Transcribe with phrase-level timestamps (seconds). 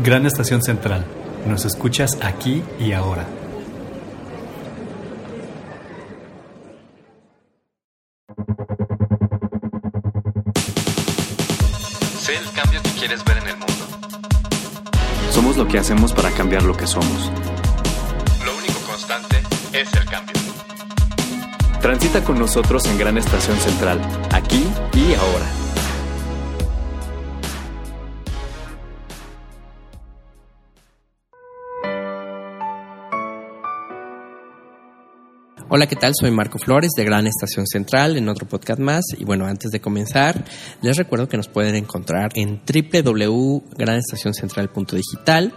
[0.00, 1.04] Gran Estación Central.
[1.44, 3.26] Nos escuchas aquí y ahora.
[12.20, 13.74] Sé el cambio que quieres ver en el mundo.
[15.32, 17.32] Somos lo que hacemos para cambiar lo que somos.
[18.44, 19.42] Lo único constante
[19.72, 20.34] es el cambio.
[21.80, 25.57] Transita con nosotros en Gran Estación Central, aquí y ahora.
[35.70, 36.12] Hola, ¿qué tal?
[36.18, 39.04] Soy Marco Flores de Gran Estación Central en otro podcast más.
[39.18, 40.42] Y bueno, antes de comenzar,
[40.80, 45.52] les recuerdo que nos pueden encontrar en www.granestacioncentral.digital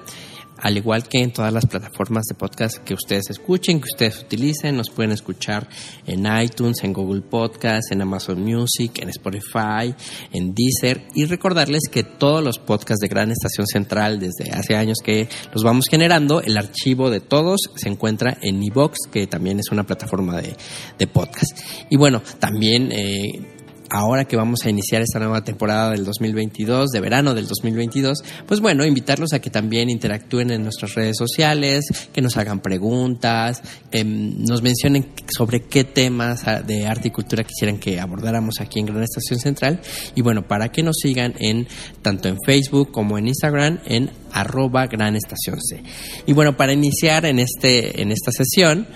[0.62, 4.78] al igual que en todas las plataformas de podcast que ustedes escuchen, que ustedes utilicen,
[4.78, 5.68] nos pueden escuchar
[6.06, 9.94] en iTunes, en Google Podcast, en Amazon Music, en Spotify,
[10.32, 15.00] en Deezer y recordarles que todos los podcasts de Gran Estación Central desde hace años
[15.04, 19.72] que los vamos generando, el archivo de todos se encuentra en iBox, que también es
[19.72, 20.56] una plataforma de,
[20.98, 21.58] de podcast.
[21.90, 23.51] Y bueno, también eh,
[23.92, 28.62] ahora que vamos a iniciar esta nueva temporada del 2022, de verano del 2022, pues
[28.62, 34.06] bueno, invitarlos a que también interactúen en nuestras redes sociales, que nos hagan preguntas, que
[34.06, 39.04] nos mencionen sobre qué temas de arte y cultura quisieran que abordáramos aquí en Gran
[39.04, 39.82] Estación Central.
[40.16, 41.68] Y bueno, para que nos sigan en
[42.02, 45.84] tanto en Facebook como en Instagram en arroba Gran Estación C.
[46.26, 48.88] Y bueno, para iniciar en, este, en esta sesión,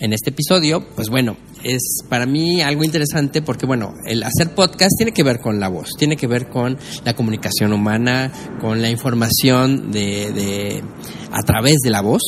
[0.00, 4.92] en este episodio, pues bueno, es para mí algo interesante porque, bueno, el hacer podcast
[4.96, 8.90] tiene que ver con la voz, tiene que ver con la comunicación humana, con la
[8.90, 10.84] información de, de
[11.32, 12.22] a través de la voz.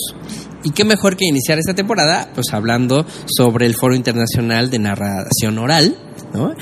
[0.63, 5.59] Y qué mejor que iniciar esta temporada, pues hablando sobre el Foro Internacional de Narración
[5.59, 5.97] Oral,
[6.35, 6.53] ¿no?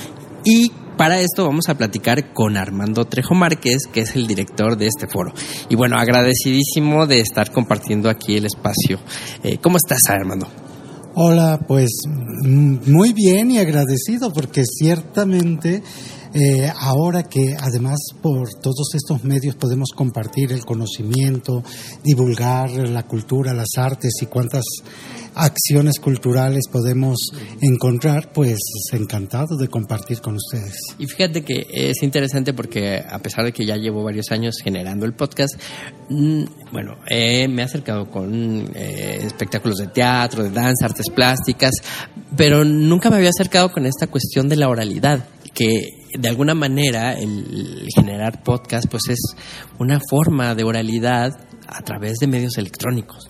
[0.44, 4.88] Y para esto vamos a platicar con Armando Trejo Márquez, que es el director de
[4.88, 5.32] este foro.
[5.68, 8.98] Y bueno, agradecidísimo de estar compartiendo aquí el espacio.
[9.42, 10.48] Eh, ¿Cómo estás, Armando?
[11.20, 15.82] Hola, pues muy bien y agradecido porque ciertamente
[16.32, 21.64] eh, ahora que además por todos estos medios podemos compartir el conocimiento,
[22.04, 24.62] divulgar la cultura, las artes y cuántas
[25.38, 27.16] acciones culturales podemos
[27.60, 28.59] encontrar, pues
[28.93, 30.75] encantado de compartir con ustedes.
[30.99, 35.06] Y fíjate que es interesante porque a pesar de que ya llevo varios años generando
[35.06, 35.54] el podcast,
[36.10, 41.72] mm, bueno, eh, me he acercado con eh, espectáculos de teatro, de danza, artes plásticas,
[42.37, 45.88] pero nunca me había acercado con esta cuestión de la oralidad, que
[46.19, 49.21] de alguna manera el generar podcast pues es
[49.78, 51.32] una forma de oralidad
[51.69, 53.28] a través de medios electrónicos.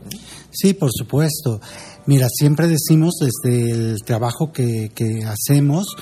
[0.50, 1.60] Sí, por supuesto.
[2.08, 5.94] Mira, siempre decimos desde el trabajo que, que hacemos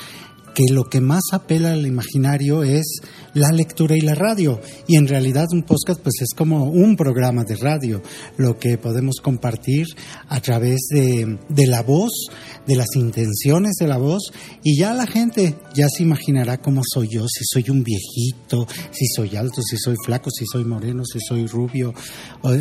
[0.57, 3.01] que lo que más apela al imaginario es
[3.35, 4.59] la lectura y la radio.
[4.89, 8.01] Y en realidad un podcast pues es como un programa de radio,
[8.39, 9.87] lo que podemos compartir
[10.29, 12.29] a través de, de la voz,
[12.67, 17.09] de las intenciones de la voz, y ya la gente ya se imaginará cómo soy
[17.09, 21.19] yo, si soy un viejito, si soy alto, si soy flaco, si soy moreno, si
[21.21, 21.93] soy rubio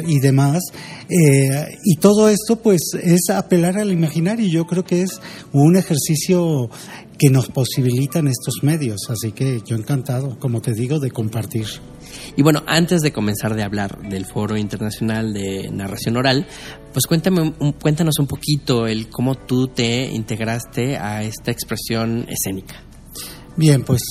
[0.06, 0.62] y demás.
[1.08, 4.48] Eh, y todo esto pues es apelar al imaginario.
[4.48, 5.22] Yo creo que es
[5.54, 6.70] un ejercicio
[7.18, 9.10] que nos posibilitan estos medios.
[9.10, 11.68] Así que yo encantado, como te digo, de compartir.
[12.36, 16.46] Y bueno, antes de comenzar de hablar del Foro Internacional de Narración Oral,
[16.94, 22.76] pues cuéntame, cuéntanos un poquito el cómo tú te integraste a esta expresión escénica.
[23.58, 24.02] Bien, pues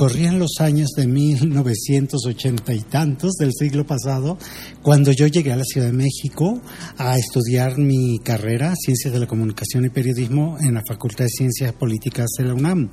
[0.00, 4.38] corrían los años de 1980 y tantos del siglo pasado,
[4.80, 6.58] cuando yo llegué a la Ciudad de México
[6.96, 11.74] a estudiar mi carrera, Ciencias de la Comunicación y Periodismo, en la Facultad de Ciencias
[11.74, 12.90] Políticas de la UNAM.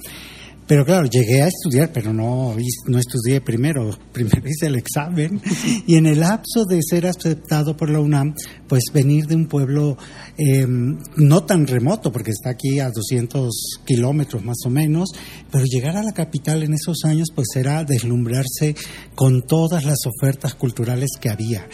[0.67, 2.53] Pero claro, llegué a estudiar, pero no,
[2.87, 5.41] no estudié primero, primero hice el examen
[5.87, 8.35] y en el lapso de ser aceptado por la UNAM,
[8.67, 9.97] pues venir de un pueblo
[10.37, 15.11] eh, no tan remoto, porque está aquí a 200 kilómetros más o menos,
[15.49, 18.75] pero llegar a la capital en esos años pues era deslumbrarse
[19.15, 21.65] con todas las ofertas culturales que había.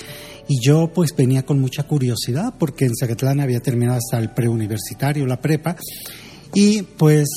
[0.48, 5.26] Y yo pues venía con mucha curiosidad porque en Zacatlán había terminado hasta el preuniversitario,
[5.26, 5.78] la prepa,
[6.54, 7.28] y pues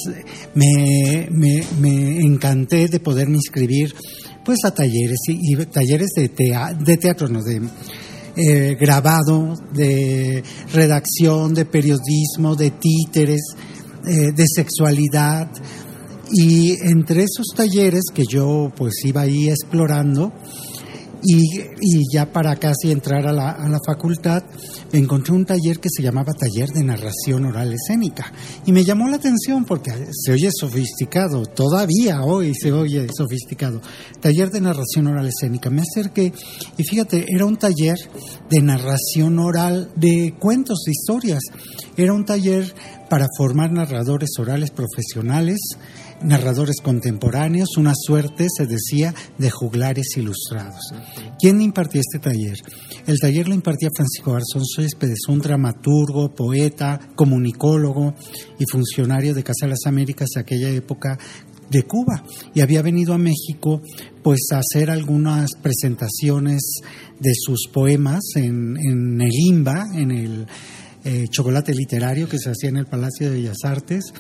[0.55, 3.95] me, me, encanté de poderme inscribir
[4.45, 6.31] pues a talleres y, talleres de,
[6.79, 7.61] de teatro, no de
[8.37, 10.43] eh, grabado, de
[10.73, 13.41] redacción, de periodismo, de títeres,
[14.07, 15.49] eh, de sexualidad.
[16.31, 20.33] Y entre esos talleres que yo pues iba ahí explorando,
[21.23, 24.45] y, y, ya para casi entrar a la, a la facultad,
[24.99, 28.33] encontré un taller que se llamaba Taller de Narración Oral Escénica.
[28.65, 33.81] Y me llamó la atención porque se oye sofisticado, todavía hoy se oye sofisticado.
[34.21, 35.71] Taller de Narración Oral Escénica.
[35.71, 36.33] Me acerqué
[36.77, 37.97] y fíjate, era un taller
[38.51, 41.43] de narración oral de cuentos, de historias.
[41.97, 42.75] Era un taller
[43.09, 45.59] para formar narradores orales profesionales
[46.23, 50.93] narradores contemporáneos, una suerte, se decía, de juglares ilustrados.
[51.39, 52.57] ¿Quién impartía este taller?
[53.07, 58.15] El taller lo impartía Francisco Garzón Céspedes, un dramaturgo, poeta, comunicólogo
[58.59, 61.19] y funcionario de Casa de las Américas de aquella época
[61.71, 62.23] de Cuba
[62.55, 63.83] y había venido a México
[64.23, 66.81] pues a hacer algunas presentaciones
[67.19, 68.77] de sus poemas en,
[69.21, 70.47] el IMBA, en el
[71.05, 74.13] eh, chocolate literario que se hacía en el Palacio de Bellas Artes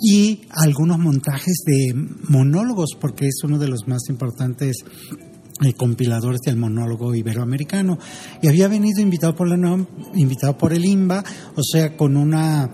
[0.00, 1.94] y algunos montajes de
[2.28, 4.84] monólogos, porque es uno de los más importantes
[5.62, 7.98] eh, compiladores del monólogo iberoamericano.
[8.40, 9.56] Y había venido invitado por la
[10.14, 11.22] invitado por el IMBA,
[11.54, 12.70] o sea, con una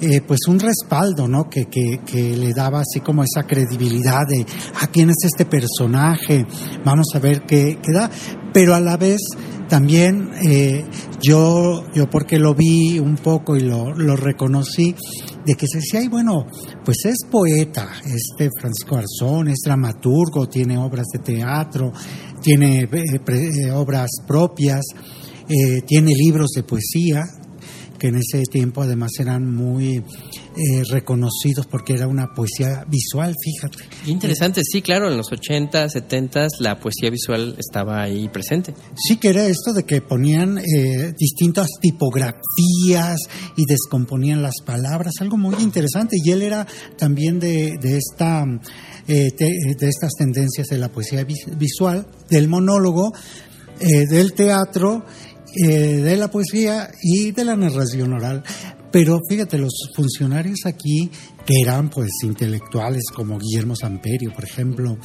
[0.00, 1.50] eh, pues un respaldo, ¿no?
[1.50, 5.44] Que, que, que, le daba así como esa credibilidad de, ¿a ah, quién es este
[5.44, 6.46] personaje?
[6.82, 8.10] Vamos a ver qué, qué da.
[8.54, 9.20] Pero a la vez
[9.70, 10.84] también eh,
[11.22, 14.94] yo, yo porque lo vi un poco y lo, lo reconocí,
[15.46, 16.46] de que se decía, ay, bueno,
[16.84, 21.92] pues es poeta, este Francisco Arzón, es dramaturgo, tiene obras de teatro,
[22.42, 24.82] tiene eh, obras propias,
[25.86, 27.24] tiene libros de poesía,
[28.00, 33.84] que en ese tiempo además eran muy eh, reconocidos porque era una poesía visual, fíjate.
[34.06, 38.74] Interesante, sí, claro, en los 80, 70 la poesía visual estaba ahí presente.
[38.96, 43.18] Sí, que era esto de que ponían eh, distintas tipografías
[43.56, 46.16] y descomponían las palabras, algo muy interesante.
[46.24, 46.66] Y él era
[46.96, 48.44] también de, de esta...
[49.08, 53.12] Eh, de estas tendencias de la poesía visual, del monólogo,
[53.80, 55.04] del teatro
[55.54, 58.42] eh, de la poesía y de la narración oral.
[58.92, 61.10] Pero fíjate, los funcionarios aquí,
[61.46, 64.98] que eran pues intelectuales como Guillermo Samperio, por ejemplo,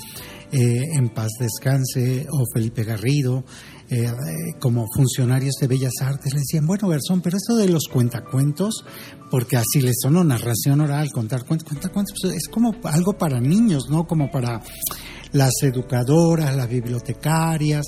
[0.51, 3.43] eh, En Paz Descanse, o Felipe Garrido,
[3.89, 4.11] eh,
[4.59, 8.83] como funcionarios de Bellas Artes, le decían, bueno, Garzón, pero esto de los cuentacuentos,
[9.29, 13.89] porque así les sonó narración oral, contar cuentos, cuentacuentos, pues, es como algo para niños,
[13.89, 14.07] ¿no?
[14.07, 14.61] Como para
[15.35, 17.85] las educadoras, las bibliotecarias,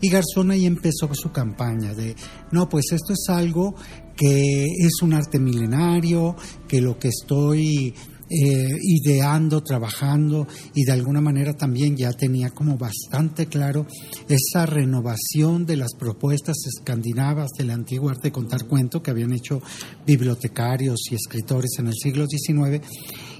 [0.00, 2.16] y Garzón ahí empezó su campaña de,
[2.50, 3.74] no, pues esto es algo
[4.16, 6.36] que es un arte milenario,
[6.68, 7.94] que lo que estoy
[8.28, 13.88] eh, ideando, trabajando y de alguna manera también ya tenía como bastante claro
[14.28, 19.60] esa renovación de las propuestas escandinavas del antiguo arte de contar cuento que habían hecho
[20.06, 22.86] bibliotecarios y escritores en el siglo XIX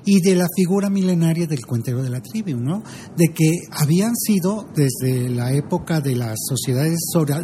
[0.05, 2.82] y de la figura milenaria del cuentero de la tribu, ¿no?
[3.17, 6.99] De que habían sido desde la época de las sociedades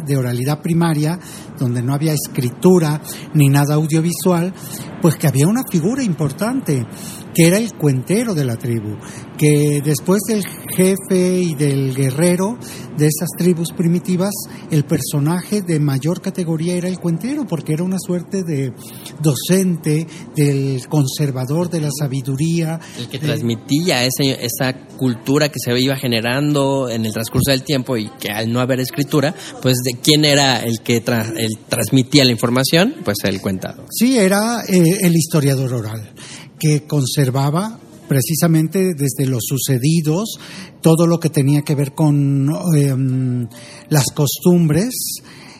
[0.05, 1.19] de oralidad primaria,
[1.59, 3.01] donde no había escritura
[3.33, 4.53] ni nada audiovisual,
[5.01, 6.85] pues que había una figura importante
[7.37, 8.97] que era el cuentero de la tribu,
[9.37, 10.43] que después del
[10.75, 12.57] jefe y del guerrero
[12.97, 14.31] de esas tribus primitivas,
[14.71, 18.73] el personaje de mayor categoría era el cuentero, porque era una suerte de
[19.21, 22.79] docente, del conservador de la sabiduría.
[22.97, 27.97] El que transmitía esa, esa cultura que se iba generando en el transcurso del tiempo
[27.97, 32.31] y que al no haber escritura, pues de quién era el que el transmitía la
[32.31, 33.85] información, pues el cuentado.
[33.91, 36.15] Sí, era eh, el historiador oral
[36.59, 40.39] que conservaba precisamente desde los sucedidos
[40.81, 43.47] todo lo que tenía que ver con em,
[43.89, 44.93] las costumbres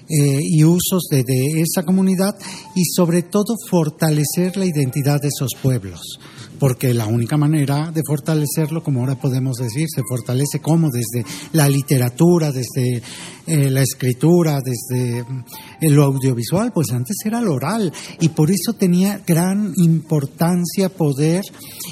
[0.09, 2.35] eh, y usos de, de, esa comunidad
[2.75, 6.19] y sobre todo fortalecer la identidad de esos pueblos
[6.59, 11.69] porque la única manera de fortalecerlo, como ahora podemos decir, se fortalece como desde la
[11.69, 13.01] literatura, desde
[13.45, 18.73] eh, la escritura, desde eh, lo audiovisual, pues antes era lo oral y por eso
[18.73, 21.43] tenía gran importancia, poder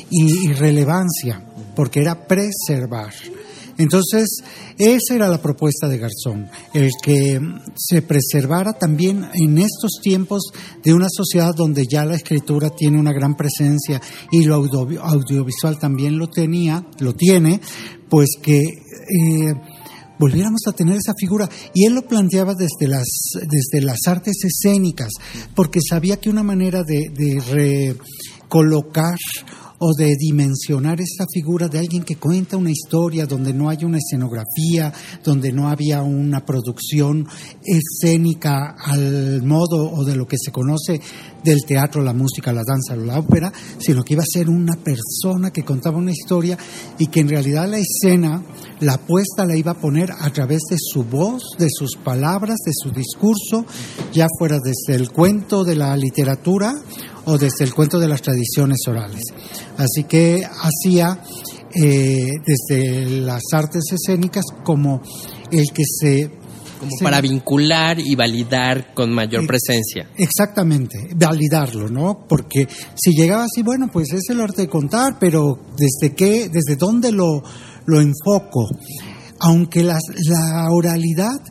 [0.09, 1.41] y relevancia,
[1.75, 3.13] porque era preservar.
[3.77, 4.41] Entonces,
[4.77, 7.39] esa era la propuesta de Garzón, el que
[7.75, 10.43] se preservara también en estos tiempos
[10.83, 14.01] de una sociedad donde ya la escritura tiene una gran presencia
[14.31, 17.59] y lo audiovisual también lo tenía, lo tiene,
[18.09, 19.53] pues que eh,
[20.19, 21.49] volviéramos a tener esa figura.
[21.73, 25.11] Y él lo planteaba desde las, desde las artes escénicas,
[25.55, 27.41] porque sabía que una manera de, de
[28.39, 29.17] recolocar
[29.79, 33.97] o de dimensionar esta figura de alguien que cuenta una historia donde no hay una
[33.97, 37.27] escenografía, donde no había una producción
[37.63, 41.01] escénica al modo o de lo que se conoce
[41.43, 44.75] del teatro, la música, la danza o la ópera, sino que iba a ser una
[44.75, 46.57] persona que contaba una historia
[46.97, 48.43] y que en realidad la escena,
[48.79, 52.71] la puesta la iba a poner a través de su voz, de sus palabras, de
[52.73, 53.65] su discurso,
[54.11, 56.73] ya fuera desde el cuento de la literatura
[57.25, 59.21] o desde el cuento de las tradiciones orales.
[59.77, 61.19] Así que hacía
[61.73, 65.01] eh, desde las artes escénicas como
[65.51, 66.31] el que se
[66.79, 70.09] como para vincular y validar con mayor presencia.
[70.17, 72.25] Exactamente, validarlo, ¿no?
[72.27, 76.75] Porque si llegaba así, bueno, pues es el arte de contar, pero ¿desde qué, desde
[76.75, 77.43] dónde lo,
[77.85, 78.67] lo enfoco?
[79.39, 79.97] Aunque la,
[80.29, 81.41] la oralidad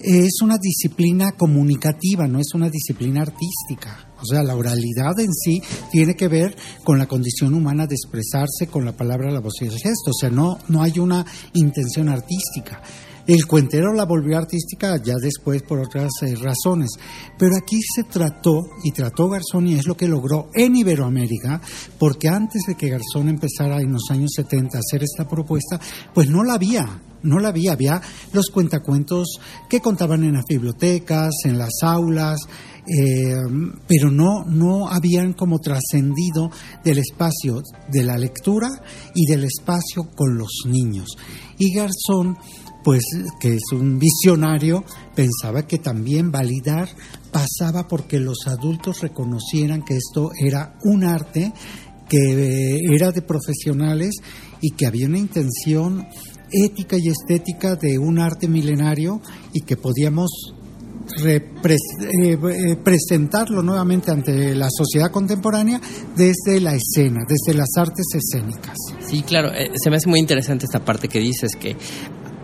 [0.00, 4.11] es una disciplina comunicativa, no es una disciplina artística.
[4.22, 5.60] O sea, la oralidad en sí
[5.90, 9.66] tiene que ver con la condición humana de expresarse con la palabra, la voz y
[9.66, 10.10] el gesto.
[10.10, 11.24] O sea, no, no hay una
[11.54, 12.82] intención artística.
[13.26, 16.90] El cuentero la volvió artística ya después por otras eh, razones.
[17.38, 21.60] Pero aquí se trató, y trató Garzón, y es lo que logró en Iberoamérica,
[21.98, 25.78] porque antes de que Garzón empezara en los años 70 a hacer esta propuesta,
[26.12, 28.02] pues no la había no la había, había
[28.32, 29.38] los cuentacuentos
[29.68, 32.40] que contaban en las bibliotecas, en las aulas,
[32.86, 33.36] eh,
[33.86, 36.50] pero no, no habían como trascendido
[36.84, 38.68] del espacio de la lectura
[39.14, 41.16] y del espacio con los niños.
[41.58, 42.36] Y Garzón
[42.82, 43.04] pues
[43.40, 44.84] que es un visionario,
[45.14, 46.88] pensaba que también validar
[47.30, 51.52] pasaba porque los adultos reconocieran que esto era un arte
[52.08, 54.16] que eh, era de profesionales
[54.60, 56.06] y que había una intención
[56.50, 59.22] ética y estética de un arte milenario
[59.52, 60.54] y que podíamos
[61.24, 65.80] eh, eh, presentarlo nuevamente ante la sociedad contemporánea
[66.16, 68.76] desde la escena, desde las artes escénicas.
[69.00, 71.76] Sí, claro, se me hace muy interesante esta parte que dices, que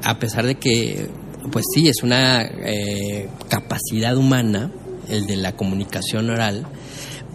[0.03, 1.09] a pesar de que,
[1.51, 4.73] pues sí, es una eh, capacidad humana,
[5.09, 6.67] el de la comunicación oral,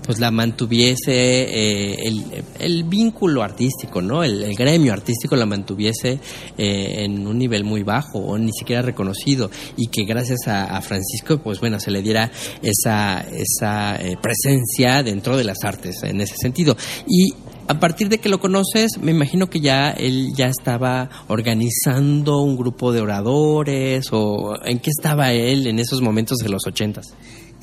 [0.06, 2.12] pues la mantuviese eh,
[2.60, 4.24] el, vínculo artístico, ¿no?
[4.24, 6.20] El, gremio artístico la mantuviese
[6.58, 11.38] eh, en un nivel muy bajo o ni siquiera reconocido y que gracias a, Francisco,
[11.38, 12.32] pues bueno, se le diera
[12.62, 16.76] esa, esa presencia dentro de las artes en ese sentido.
[17.08, 17.34] Y
[17.68, 22.58] a partir de que lo conoces, me imagino que ya él ya estaba organizando un
[22.58, 27.14] grupo de oradores o en qué estaba él en esos momentos de los ochentas.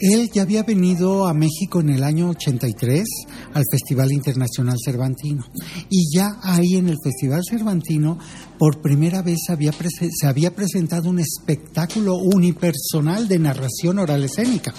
[0.00, 3.04] Él ya había venido a México en el año 83
[3.52, 5.44] al Festival Internacional Cervantino.
[5.90, 8.18] Y ya ahí en el Festival Cervantino
[8.58, 14.72] por primera vez había se había presentado un espectáculo unipersonal de narración oral escénica.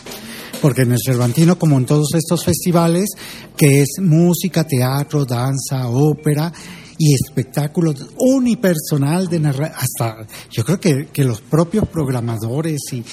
[0.60, 3.10] Porque en el Cervantino, como en todos estos festivales,
[3.56, 6.52] que es música, teatro, danza, ópera
[6.98, 13.04] y espectáculos unipersonal de narrar, hasta yo creo que, que los propios programadores y,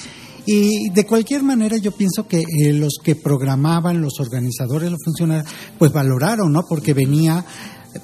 [0.45, 5.51] y de cualquier manera yo pienso que eh, los que programaban, los organizadores, los funcionarios,
[5.77, 6.63] pues valoraron, ¿no?
[6.67, 7.45] Porque venía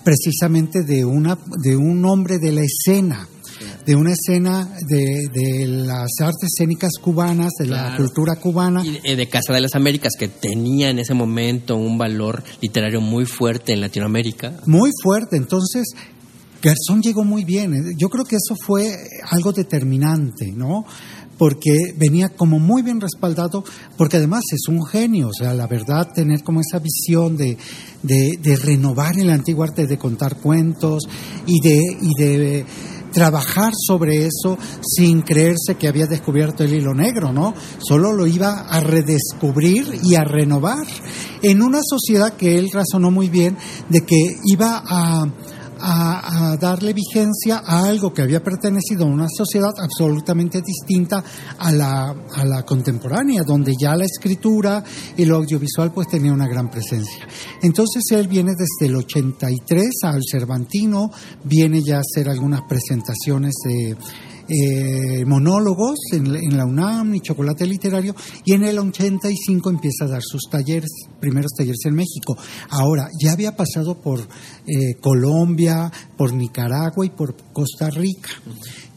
[0.04, 3.28] precisamente de una de un hombre de la escena
[3.86, 8.84] de una escena de, de las artes escénicas cubanas, de la cultura cubana.
[8.84, 13.26] Y de Casa de las Américas, que tenía en ese momento un valor literario muy
[13.26, 14.54] fuerte en Latinoamérica.
[14.66, 15.86] Muy fuerte, entonces
[16.62, 17.96] Garzón llegó muy bien.
[17.96, 18.92] Yo creo que eso fue
[19.30, 20.86] algo determinante, ¿no?
[21.38, 23.64] Porque venía como muy bien respaldado,
[23.98, 27.58] porque además es un genio, o sea, la verdad, tener como esa visión de,
[28.04, 31.04] de, renovar el antiguo arte de contar cuentos
[31.46, 32.66] y de, y de
[33.16, 37.54] trabajar sobre eso sin creerse que había descubierto el hilo negro, ¿no?
[37.80, 40.86] Solo lo iba a redescubrir y a renovar
[41.42, 43.58] en una sociedad que él razonó muy bien
[43.90, 45.32] de que iba a
[45.88, 51.24] a, darle vigencia a algo que había pertenecido a una sociedad absolutamente distinta
[51.60, 54.84] a la, a la contemporánea, donde ya la escritura
[55.16, 57.28] y lo audiovisual pues tenía una gran presencia.
[57.62, 61.12] Entonces él viene desde el 83 al Cervantino,
[61.44, 63.96] viene ya a hacer algunas presentaciones de
[64.48, 70.22] eh, monólogos en, la UNAM y Chocolate Literario, y en el 85 empieza a dar
[70.22, 72.38] sus talleres, primeros talleres en México.
[72.70, 78.30] Ahora, ya había pasado por eh, Colombia, por Nicaragua y por Costa Rica.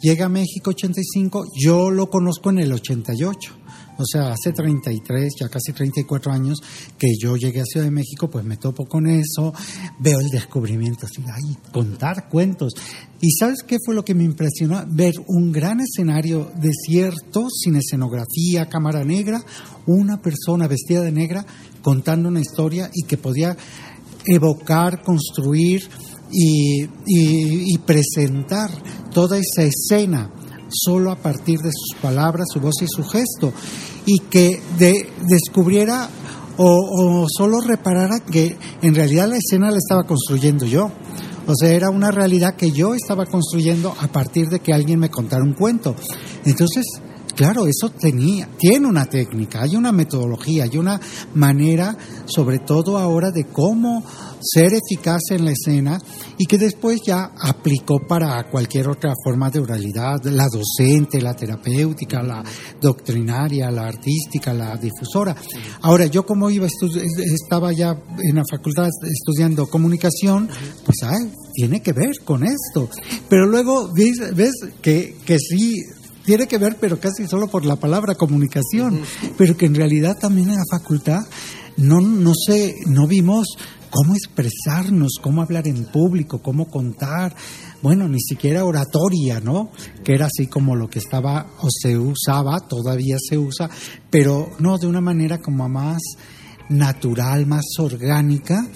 [0.00, 3.57] Llega a México 85, yo lo conozco en el 88
[3.98, 6.58] o sea, hace 33, ya casi 34 años
[6.96, 9.52] que yo llegué a Ciudad de México, pues me topo con eso,
[9.98, 12.72] veo el descubrimiento, así, ay, contar cuentos.
[13.20, 14.84] ¿Y sabes qué fue lo que me impresionó?
[14.88, 19.44] Ver un gran escenario desierto, sin escenografía, cámara negra,
[19.86, 21.44] una persona vestida de negra
[21.82, 23.56] contando una historia y que podía
[24.26, 25.82] evocar, construir
[26.30, 28.70] y, y- y presentar
[29.12, 30.30] toda esa escena
[30.68, 33.52] solo a partir de sus palabras, su voz y su gesto,
[34.06, 36.08] y que de- descubriera
[36.56, 40.90] o, o solo reparara que en realidad la escena la estaba construyendo yo.
[41.46, 45.08] O sea, era una realidad que yo estaba construyendo a partir de que alguien me
[45.08, 45.94] contara un cuento.
[46.44, 46.84] Entonces,
[47.34, 51.00] claro, eso tenía, tiene una técnica, hay una metodología, hay una
[51.34, 51.96] manera,
[52.26, 54.04] sobre todo ahora, de cómo
[54.40, 55.98] ser eficaz en la escena
[56.38, 62.22] y que después ya aplicó para cualquier otra forma de oralidad, la docente, la terapéutica,
[62.22, 62.44] la
[62.80, 65.34] doctrinaria, la artística, la difusora.
[65.82, 70.48] Ahora, yo como iba estaba ya en la facultad estudiando comunicación,
[70.84, 72.88] pues ay, tiene que ver con esto.
[73.28, 75.74] Pero luego ves, ves que, que sí
[76.24, 79.00] tiene que ver, pero casi solo por la palabra comunicación,
[79.38, 81.22] pero que en realidad también en la facultad
[81.78, 83.46] no, no sé, no vimos
[83.90, 87.34] cómo expresarnos, cómo hablar en público, cómo contar,
[87.82, 89.70] bueno, ni siquiera oratoria, ¿no?
[90.04, 93.70] Que era así como lo que estaba o se usaba, todavía se usa,
[94.10, 96.02] pero no de una manera como más
[96.68, 98.68] natural, más orgánica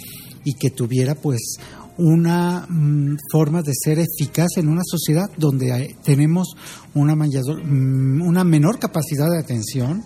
[0.45, 1.57] y que tuviera pues
[1.99, 6.49] una mm, forma de ser eficaz en una sociedad donde tenemos
[6.95, 10.03] una, mayor- mm, una menor capacidad de atención,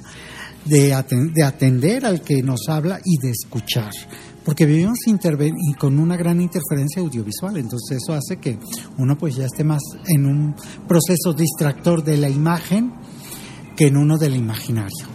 [0.66, 3.90] de, aten- de atender al que nos habla y de escuchar.
[4.44, 8.58] Porque vivimos y con una gran interferencia audiovisual, entonces eso hace que
[8.96, 10.54] uno pues ya esté más en un
[10.86, 12.92] proceso distractor de la imagen
[13.76, 15.06] que en uno del imaginario.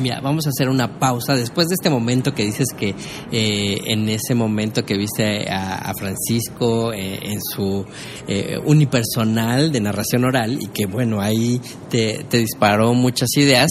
[0.00, 2.94] Mira, vamos a hacer una pausa después de este momento que dices que
[3.32, 7.84] eh, en ese momento que viste a, a Francisco eh, en su
[8.26, 13.70] eh, unipersonal de narración oral y que bueno, ahí te disparó muchas ideas,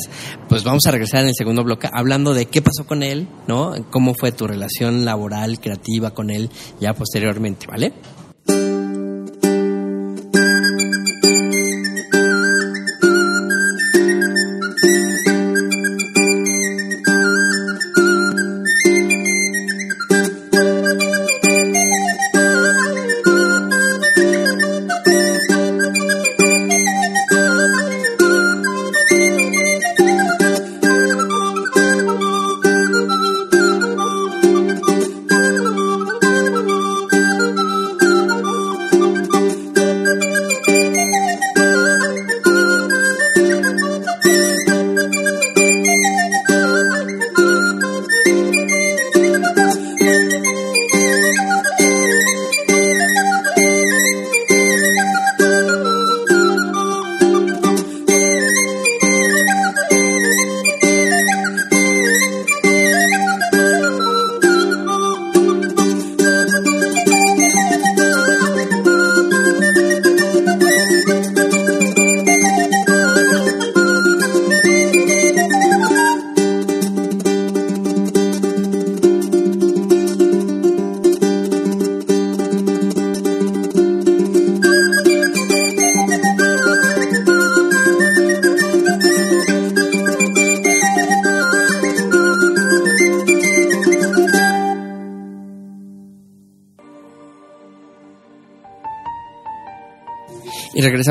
[0.49, 3.73] pues vamos a regresar en el segundo bloque hablando de qué pasó con él, ¿no?
[3.89, 7.93] Cómo fue tu relación laboral, creativa con él ya posteriormente, ¿vale?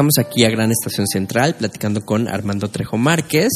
[0.07, 3.51] Regresamos aquí a Gran Estación Central platicando con Armando Trejo Márquez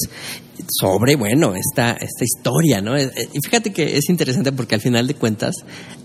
[0.69, 2.97] sobre, bueno, esta, esta historia, ¿no?
[2.97, 5.55] Eh, eh, Y fíjate que es interesante porque al final de cuentas,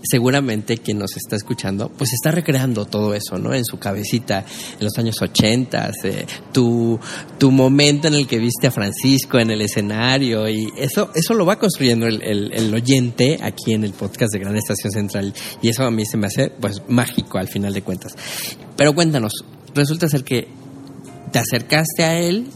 [0.02, 3.54] seguramente quien nos está escuchando, pues está recreando todo eso, ¿no?
[3.54, 4.44] En su cabecita,
[4.78, 6.98] en los años 80, eh, tu,
[7.38, 11.44] tu momento en el que viste a Francisco en el escenario y eso, eso lo
[11.44, 15.68] va construyendo el, el, el oyente aquí en el podcast de Gran Estación Central y
[15.68, 18.12] eso a mí se me hace, pues, mágico al final de cuentas.
[18.76, 19.32] Pero cuéntanos,
[19.76, 20.48] resulta ser que
[21.32, 22.48] te acercaste a él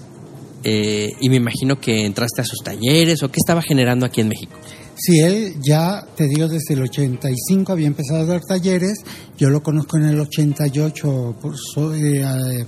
[0.64, 4.28] eh, y me imagino que entraste a sus talleres o qué estaba generando aquí en
[4.28, 4.52] México.
[4.96, 8.98] Sí, él ya, te digo, desde el 85 había empezado a dar talleres,
[9.38, 12.66] yo lo conozco en el 88, por, so- eh, eh,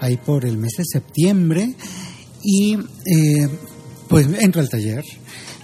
[0.00, 1.74] ahí por el mes de septiembre,
[2.42, 3.48] y eh,
[4.08, 5.04] pues entro al taller.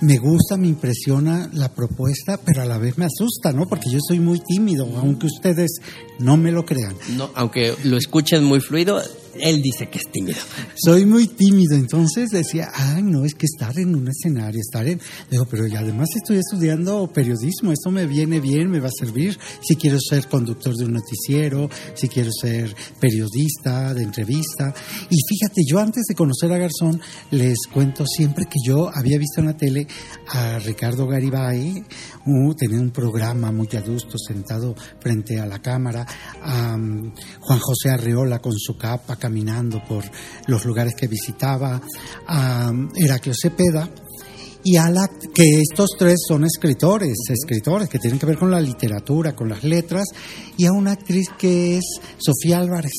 [0.00, 3.68] Me gusta, me impresiona la propuesta, pero a la vez me asusta, ¿no?
[3.68, 5.78] Porque yo soy muy tímido, aunque ustedes
[6.18, 6.94] no me lo crean.
[7.16, 9.02] No, aunque lo escuchen muy fluido,
[9.34, 10.38] Él dice que es tímido.
[10.74, 15.00] Soy muy tímido, entonces decía, ay, no, es que estar en un escenario, estar en...
[15.30, 19.76] Digo, pero además estoy estudiando periodismo, esto me viene bien, me va a servir si
[19.76, 24.74] quiero ser conductor de un noticiero, si quiero ser periodista de entrevista.
[25.08, 29.40] Y fíjate, yo antes de conocer a Garzón, les cuento siempre que yo había visto
[29.40, 29.86] en la tele
[30.28, 31.84] a Ricardo Garibay,
[32.26, 36.06] uh, tenía un programa muy adusto sentado frente a la cámara,
[36.42, 40.02] a um, Juan José Arreola con su capa caminando por
[40.48, 41.80] los lugares que visitaba,
[42.26, 43.88] a Heraclio Cepeda,
[44.62, 48.60] y a la, que estos tres son escritores, escritores que tienen que ver con la
[48.60, 50.04] literatura, con las letras,
[50.56, 51.84] y a una actriz que es
[52.18, 52.92] Sofía Álvarez.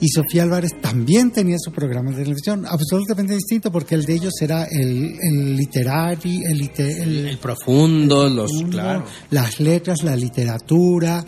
[0.00, 4.34] Y Sofía Álvarez también tenía su programa de televisión, absolutamente distinto, porque el de ellos
[4.40, 9.04] era el, el literario, el, el, el, profundo, los, claro.
[9.30, 11.24] las letras, la literatura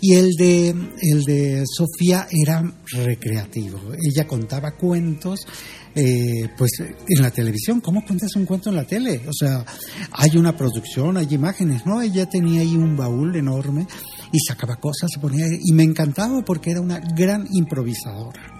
[0.00, 3.80] y el de el de Sofía era recreativo.
[4.00, 5.46] Ella contaba cuentos
[5.94, 9.22] eh, pues en la televisión, ¿cómo cuentas un cuento en la tele?
[9.26, 9.64] O sea,
[10.12, 12.00] hay una producción, hay imágenes, ¿no?
[12.00, 13.86] Ella tenía ahí un baúl enorme
[14.32, 18.57] y sacaba cosas, se ponía y me encantaba porque era una gran improvisadora.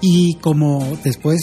[0.00, 1.40] Y como después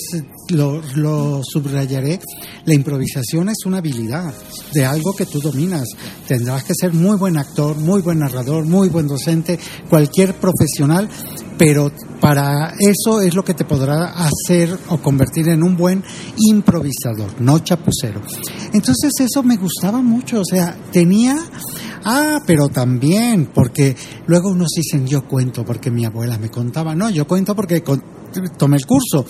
[0.50, 2.22] lo, lo, subrayaré,
[2.66, 4.34] la improvisación es una habilidad
[4.74, 5.90] de algo que tú dominas.
[6.28, 11.10] Tendrás que ser muy buen actor, muy buen narrador, muy buen docente, cualquier profesional,
[11.58, 11.92] pero
[12.22, 16.04] para eso es lo que te podrá hacer o convertir en un buen
[16.38, 18.22] improvisador, no chapucero.
[18.74, 21.38] Entonces eso me gustaba mucho, o sea, tenía
[22.08, 23.96] Ah, pero también, porque
[24.28, 26.94] luego unos dicen yo cuento porque mi abuela me contaba.
[26.94, 27.82] No, yo cuento porque
[28.58, 29.26] tomé el curso.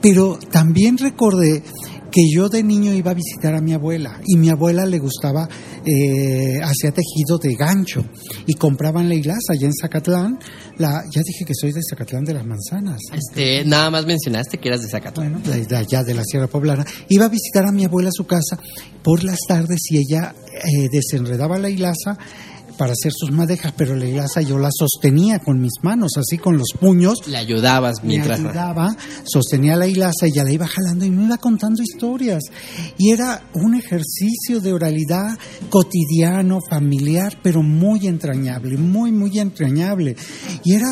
[0.00, 1.62] Pero también recordé
[2.10, 5.48] que yo de niño iba a visitar a mi abuela y mi abuela le gustaba,
[5.84, 8.04] eh, hacía tejido de gancho
[8.46, 10.38] y compraban la hilaza allá en Zacatlán.
[10.78, 13.00] La, ya dije que soy de Zacatlán de las Manzanas.
[13.12, 15.40] Este, nada más mencionaste que eras de Zacatlán.
[15.42, 16.84] Bueno, de, allá de la Sierra Poblana.
[17.08, 18.58] Iba a visitar a mi abuela a su casa
[19.02, 22.18] por las tardes y ella eh, desenredaba la hilaza
[22.78, 26.56] para hacer sus madejas, pero la hilaza yo la sostenía con mis manos, así con
[26.56, 27.26] los puños.
[27.26, 28.40] Le ayudabas mientras.
[28.40, 32.44] Me ayudaba, sostenía la hilaza y ya la iba jalando y me iba contando historias.
[32.96, 35.36] Y era un ejercicio de oralidad
[35.68, 40.16] cotidiano, familiar, pero muy entrañable, muy, muy entrañable.
[40.64, 40.88] Y era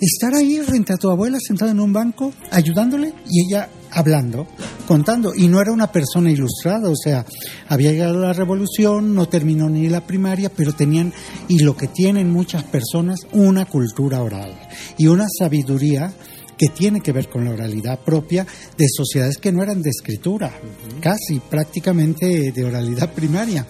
[0.00, 4.46] estar ahí frente a tu abuela sentada en un banco, ayudándole y ella hablando,
[4.86, 5.32] contando.
[5.34, 7.24] Y no era una persona ilustrada, o sea,
[7.68, 11.12] había llegado la revolución, no terminó ni la primaria, pero tenían,
[11.48, 14.58] y lo que tienen muchas personas, una cultura oral
[14.98, 16.12] y una sabiduría
[16.60, 20.52] que tiene que ver con la oralidad propia de sociedades que no eran de escritura,
[21.00, 23.66] casi prácticamente de oralidad primaria,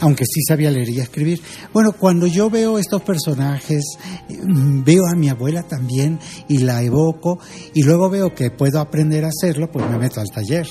[0.00, 1.40] aunque sí sabía leer y escribir.
[1.72, 3.84] Bueno, cuando yo veo estos personajes,
[4.28, 7.38] mm, veo a mi abuela también y la evoco
[7.74, 10.66] y luego veo que puedo aprender a hacerlo, pues me meto al taller.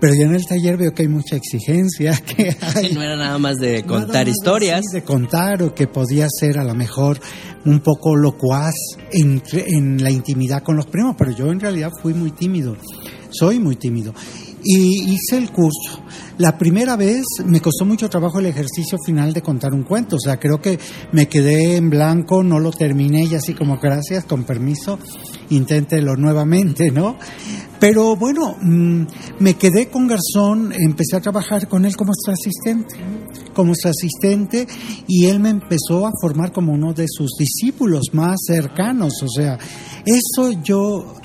[0.00, 2.56] Pero yo en el taller veo que hay mucha exigencia, que
[2.94, 4.84] no era nada más de contar historias.
[4.92, 7.20] de contar o que podía ser a lo mejor
[7.64, 8.74] un poco locuaz
[9.12, 12.76] en, en la intimidad con los primos, pero yo en realidad fui muy tímido,
[13.30, 14.14] soy muy tímido.
[14.62, 16.02] Y hice el curso.
[16.38, 20.20] La primera vez me costó mucho trabajo el ejercicio final de contar un cuento, o
[20.20, 20.78] sea, creo que
[21.10, 25.00] me quedé en blanco, no lo terminé y así como gracias, con permiso,
[25.50, 27.16] inténtelo nuevamente, ¿no?
[27.80, 29.06] Pero bueno, mm,
[29.40, 32.96] me quedé con Garzón, empecé a trabajar con él como su asistente,
[33.54, 34.66] como su asistente,
[35.06, 39.22] y él me empezó a formar como uno de sus discípulos más cercanos.
[39.22, 39.58] O sea,
[40.04, 41.17] eso yo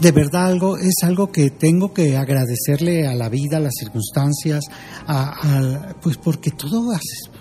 [0.00, 4.64] de verdad algo es algo que tengo que agradecerle a la vida, a las circunstancias,
[5.06, 6.92] a, pues porque todo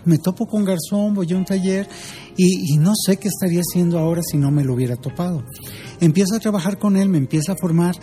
[0.06, 1.88] me topo con Garzón, voy a un taller
[2.38, 5.44] y, y, no sé qué estaría haciendo ahora si no me lo hubiera topado.
[6.00, 7.96] Empiezo a trabajar con él, me empieza a formar.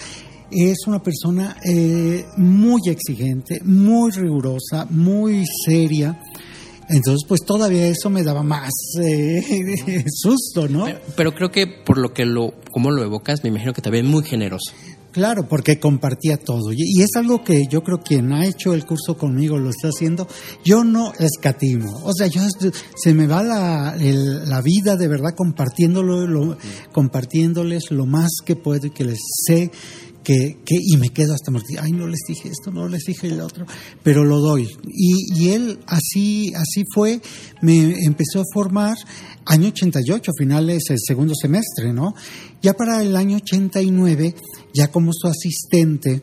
[0.51, 6.21] Es una persona eh, muy exigente, muy rigurosa, muy seria.
[6.91, 10.85] Entonces, pues todavía eso me daba más eh, susto, ¿no?
[10.85, 14.07] Pero, pero, creo que por lo que lo, como lo evocas, me imagino que también
[14.07, 14.73] muy generoso.
[15.13, 16.73] Claro, porque compartía todo.
[16.73, 19.89] Y es algo que yo creo que quien ha hecho el curso conmigo lo está
[19.89, 20.29] haciendo.
[20.65, 22.01] Yo no escatimo.
[22.05, 22.43] O sea, yo
[22.97, 26.57] se me va la, el, la vida de verdad compartiéndolo, lo,
[26.93, 29.73] compartiéndoles lo más que puedo y que les sé
[30.23, 33.29] que, que, y me quedo hasta mordido, ay no les dije esto, no les dije
[33.29, 33.67] el otro,
[34.03, 34.69] pero lo doy.
[34.87, 37.21] Y, y él así, así fue,
[37.63, 38.97] me empezó a formar
[39.47, 42.15] año 88, finales el segundo semestre, ¿no?
[42.63, 44.35] Ya para el año 89,
[44.75, 46.23] ya como su asistente,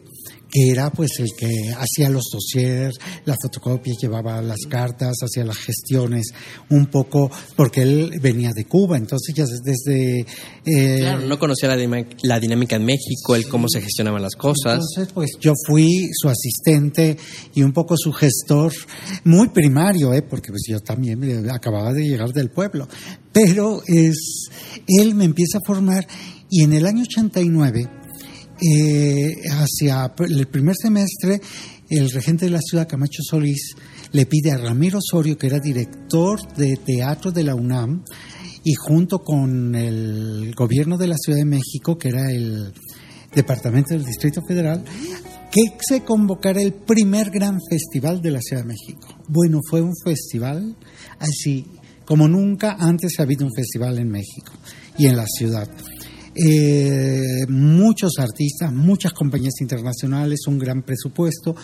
[0.49, 5.57] que era pues el que hacía los dossiers, la fotocopia, llevaba las cartas, hacía las
[5.57, 6.27] gestiones,
[6.69, 10.25] un poco, porque él venía de Cuba, entonces ya desde...
[10.65, 14.79] Eh, claro, no conocía la, la, dinámica en México, el cómo se gestionaban las cosas.
[14.79, 17.17] Entonces, pues yo fui su asistente
[17.53, 18.73] y un poco su gestor,
[19.23, 20.21] muy primario, ¿eh?
[20.21, 22.87] porque pues yo también acababa de llegar del pueblo,
[23.31, 24.49] pero es,
[24.87, 26.07] él me empieza a formar
[26.49, 27.89] y en el año 89
[28.61, 31.41] eh, hacia el primer semestre,
[31.89, 33.75] el regente de la ciudad, Camacho Solís,
[34.11, 38.03] le pide a Ramiro Osorio, que era director de teatro de la UNAM,
[38.63, 42.73] y junto con el gobierno de la Ciudad de México, que era el
[43.33, 44.83] departamento del Distrito Federal,
[45.51, 49.07] que se convocara el primer gran festival de la Ciudad de México.
[49.27, 50.75] Bueno, fue un festival
[51.19, 51.65] así
[52.05, 54.53] como nunca antes ha habido un festival en México
[54.97, 55.69] y en la ciudad
[56.37, 61.55] eh, muchos artistas, muchas compañías internacionales, un gran presupuesto.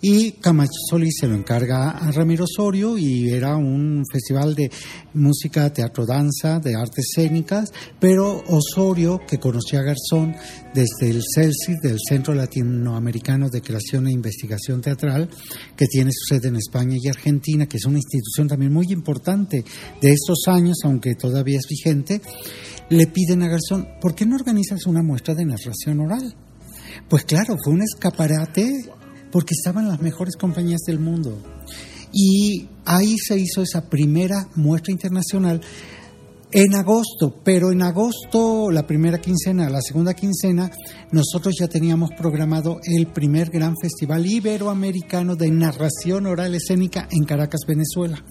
[0.00, 4.70] Y Camacho Solís se lo encarga a Ramiro Osorio y era un festival de
[5.14, 10.36] música, teatro, danza, de artes escénicas, pero Osorio, que conocía a Garzón
[10.72, 15.28] desde el CELSIS, del Centro Latinoamericano de Creación e Investigación Teatral,
[15.76, 19.64] que tiene su sede en España y Argentina, que es una institución también muy importante
[20.00, 22.20] de estos años, aunque todavía es vigente,
[22.88, 26.36] le piden a Garzón, ¿por qué no organizas una muestra de narración oral?
[27.08, 28.70] Pues claro, fue un escaparate
[29.30, 31.38] porque estaban las mejores compañías del mundo.
[32.12, 35.60] Y ahí se hizo esa primera muestra internacional
[36.50, 40.70] en agosto, pero en agosto, la primera quincena, la segunda quincena,
[41.12, 47.60] nosotros ya teníamos programado el primer gran festival iberoamericano de narración oral escénica en Caracas,
[47.66, 48.24] Venezuela.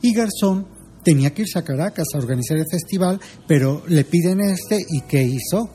[0.00, 0.66] Y Garzón
[1.04, 5.22] tenía que irse a Caracas a organizar el festival, pero le piden este y ¿qué
[5.22, 5.70] hizo?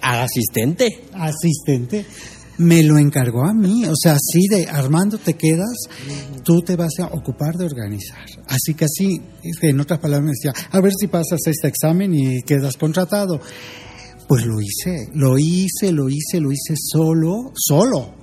[0.00, 1.04] Asistente.
[1.12, 2.06] Asistente.
[2.62, 5.74] Me lo encargó a mí, o sea, así de Armando te quedas,
[6.44, 8.24] tú te vas a ocupar de organizar.
[8.46, 9.20] Así que así,
[9.62, 13.40] en otras palabras me decía, a ver si pasas este examen y quedas contratado.
[14.28, 18.14] Pues lo hice, lo hice, lo hice, lo hice solo, solo,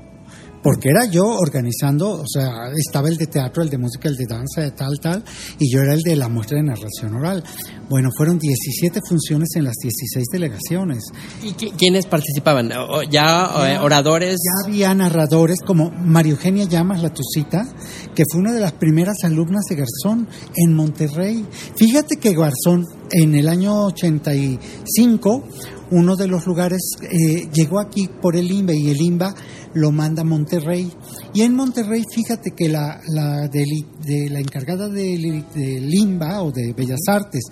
[0.61, 4.25] porque era yo organizando, o sea, estaba el de teatro, el de música, el de
[4.27, 5.23] danza, de tal, tal,
[5.57, 7.43] y yo era el de la muestra de narración oral.
[7.89, 11.03] Bueno, fueron 17 funciones en las 16 delegaciones.
[11.41, 12.71] ¿Y quiénes participaban?
[13.09, 14.37] ¿Ya, eh, oradores?
[14.37, 17.65] Ya había narradores como María Eugenia Llamas, la Tucita,
[18.13, 21.45] que fue una de las primeras alumnas de Garzón en Monterrey.
[21.75, 25.43] Fíjate que Garzón en el año 85
[25.91, 29.33] uno de los lugares eh, llegó aquí por el INBA y el INBA
[29.73, 30.91] lo manda a Monterrey.
[31.33, 35.43] Y en Monterrey, fíjate que la, la de, la encargada de
[35.91, 37.43] INBA o de Bellas Artes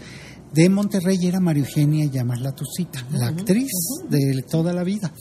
[0.53, 3.71] de Monterrey era María Eugenia Llamas La Tucita, la actriz
[4.09, 5.13] de toda la vida.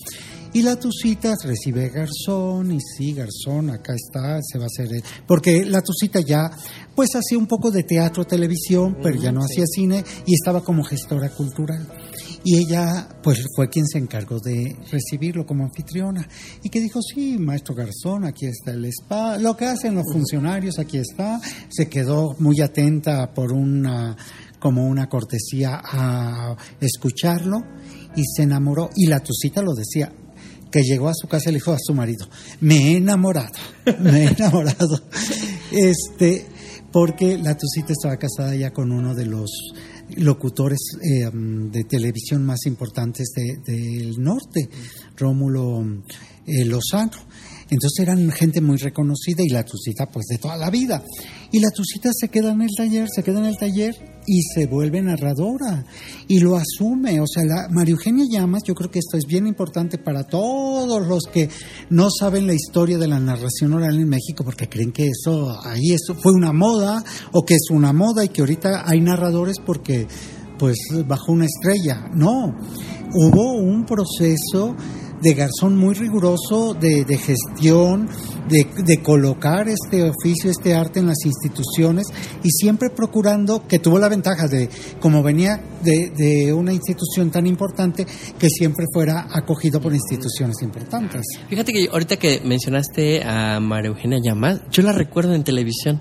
[0.52, 4.88] Y la Tucita recibe Garzón, y sí, Garzón, acá está, se va a hacer.
[5.26, 6.50] Porque la Tucita ya,
[6.94, 10.82] pues hacía un poco de teatro, televisión, pero ya no hacía cine y estaba como
[10.82, 11.86] gestora cultural.
[12.48, 16.28] Y ella, pues fue quien se encargó de recibirlo como anfitriona.
[16.62, 19.36] Y que dijo, sí, maestro Garzón, aquí está el spa.
[19.36, 21.40] Lo que hacen los funcionarios, aquí está.
[21.68, 24.16] Se quedó muy atenta por una,
[24.60, 27.64] como una cortesía a escucharlo
[28.14, 28.90] y se enamoró.
[28.94, 30.12] Y la Tucita lo decía,
[30.70, 32.28] que llegó a su casa y le dijo a su marido,
[32.60, 33.58] me he enamorado,
[33.98, 35.02] me he enamorado.
[35.72, 36.46] Este,
[36.92, 39.50] porque la Tucita estaba casada ya con uno de los
[40.16, 44.68] locutores eh, de televisión más importantes del norte,
[45.16, 45.84] Rómulo
[46.46, 47.12] eh, Lozano.
[47.68, 51.02] Entonces eran gente muy reconocida y la Tucita pues de toda la vida.
[51.50, 54.66] Y la Tucita se queda en el taller, se queda en el taller y se
[54.66, 55.84] vuelve narradora
[56.28, 57.20] y lo asume.
[57.20, 61.06] O sea, la María Eugenia Llamas, yo creo que esto es bien importante para todos
[61.06, 61.48] los que
[61.90, 65.92] no saben la historia de la narración oral en México porque creen que eso ahí
[65.92, 70.06] eso fue una moda o que es una moda y que ahorita hay narradores porque
[70.58, 72.10] pues bajo una estrella.
[72.14, 72.54] No,
[73.14, 74.74] hubo un proceso
[75.22, 78.08] de Garzón muy riguroso de, gestión,
[78.48, 82.06] de, colocar este oficio, este arte en las instituciones
[82.42, 84.68] y siempre procurando, que tuvo la ventaja de,
[85.00, 88.06] como venía de, una institución tan importante,
[88.38, 91.22] que siempre fuera acogido por instituciones importantes.
[91.48, 96.00] Fíjate que ahorita que mencionaste a María Eugenia Llamas, yo la recuerdo en televisión,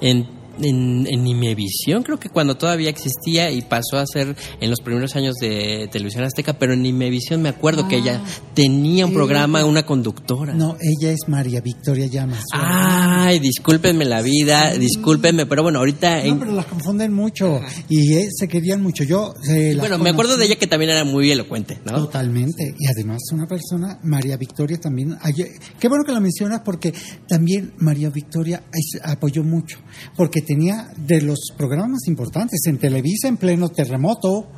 [0.00, 4.80] en en, en Imevisión, creo que cuando todavía existía y pasó a ser en los
[4.80, 8.28] primeros años de Televisión Azteca, pero en Imevisión me acuerdo que ella ah.
[8.54, 10.54] tenía un programa, una conductora.
[10.54, 12.44] No, ella es María Victoria Llamas.
[12.52, 16.18] Ay, discúlpenme la vida, discúlpenme, pero bueno, ahorita...
[16.18, 19.04] No, en- pero las confunden mucho y eh, se querían mucho.
[19.04, 21.92] Yo eh, Bueno, me acuerdo de ella que también era muy elocuente, ¿no?
[21.92, 22.74] Totalmente.
[22.78, 25.16] Y además una persona, María Victoria también.
[25.20, 25.34] ay-
[25.78, 26.92] Qué bueno que la mencionas porque
[27.28, 28.62] también María Victoria
[29.02, 29.78] apoyó mucho.
[30.16, 34.48] Porque tenía de los programas más importantes en Televisa en pleno terremoto.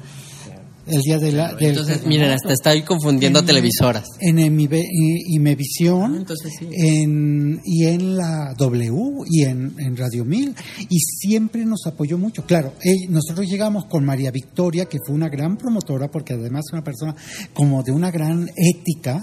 [0.87, 2.09] El día de la, del Entonces, terremoto.
[2.09, 4.05] miren, hasta estoy confundiendo En- televisoras.
[4.21, 6.69] En Imevisión, Ah, entonces sí.
[6.73, 8.93] en, y en la W
[9.29, 10.55] y en, en Radio 1000.
[10.89, 12.45] Y siempre nos apoyó mucho.
[12.47, 12.73] Claro,
[13.09, 17.17] nosotros llegamos con María Victoria, que fue una gran promotora, porque además es una persona
[17.53, 19.21] como de una gran ética.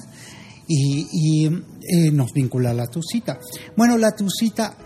[0.67, 3.37] Y, y, eh, nos vincula a la Tucita.
[3.75, 4.77] Bueno, la Tucita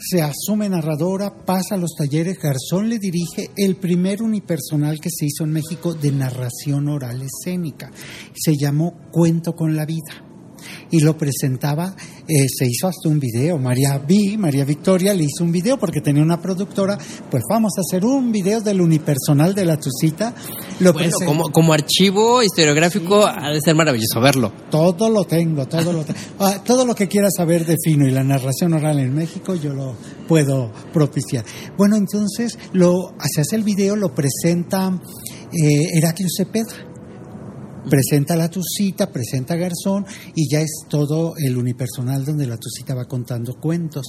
[0.00, 5.26] se asume narradora, pasa a los talleres, Garzón le dirige el primer unipersonal que se
[5.26, 7.90] hizo en México de narración oral escénica.
[8.34, 10.27] Se llamó Cuento con la vida.
[10.90, 11.94] Y lo presentaba,
[12.26, 13.58] eh, se hizo hasta un video.
[13.58, 16.98] María V, María Victoria, le hizo un video porque tenía una productora.
[17.30, 20.34] Pues vamos a hacer un video del unipersonal de la Tucita.
[20.80, 24.52] Lo Bueno, como, como archivo historiográfico ha de ser maravilloso verlo.
[24.70, 26.18] Todo lo tengo, todo lo tengo.
[26.40, 29.72] Ah, todo lo que quieras saber de Fino y la narración oral en México, yo
[29.72, 29.96] lo
[30.28, 31.44] puedo propiciar.
[31.76, 34.92] Bueno, entonces lo, se hace el video, lo presenta
[35.52, 36.72] eh, Heraclio Cepeda.
[37.88, 43.06] Presenta la Tucita, presenta Garzón y ya es todo el unipersonal donde la Tucita va
[43.06, 44.06] contando cuentos.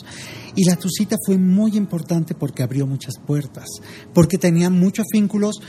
[0.55, 3.67] Y la Tucita fue muy importante porque abrió muchas puertas,
[4.13, 5.61] porque tenía muchos vínculos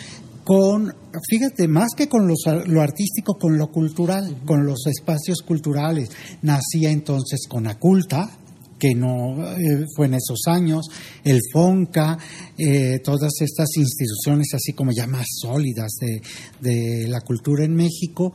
[0.44, 0.92] con,
[1.28, 6.10] fíjate, más que con los, lo artístico, con lo cultural, con los espacios culturales.
[6.42, 8.39] Nacía entonces con Aculta,
[8.80, 10.88] que no eh, fue en esos años,
[11.22, 12.18] el FONCA,
[12.58, 16.20] eh, todas estas instituciones así como ya más sólidas de,
[16.60, 18.32] de la cultura en México,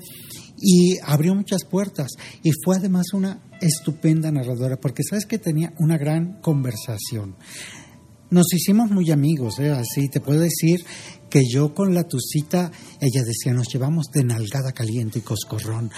[0.58, 2.12] y abrió muchas puertas.
[2.44, 7.36] Y fue además una estupenda narradora, porque sabes que tenía una gran conversación.
[8.30, 9.72] Nos hicimos muy amigos, ¿eh?
[9.72, 10.84] así te puedo decir
[11.36, 12.72] que yo con la Tucita,
[13.02, 15.92] ella decía, nos llevamos de nalgada caliente y coscorrón.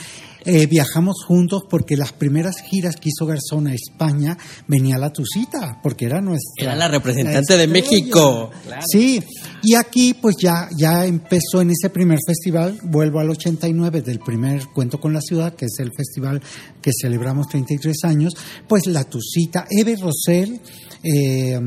[0.43, 4.35] Eh, viajamos juntos porque las primeras giras que hizo Garzón a España
[4.67, 6.63] venía la Tucita, porque era nuestra.
[6.63, 7.67] Era la representante de.
[7.67, 8.49] México.
[8.91, 9.23] Sí,
[9.61, 14.65] y aquí pues ya, ya empezó en ese primer festival, vuelvo al 89 del primer
[14.73, 16.41] Cuento con la Ciudad, que es el festival
[16.81, 18.33] que celebramos 33 años,
[18.67, 20.59] pues la Tucita, Eve Rosell,
[21.03, 21.59] eh,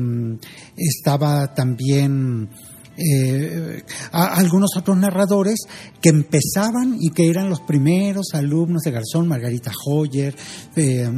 [0.75, 2.49] estaba también...
[2.97, 5.59] eh, a- algunos otros narradores
[6.01, 10.35] que empezaban y que eran los primeros alumnos de Garzón, Margarita Hoyer,
[10.75, 11.09] eh,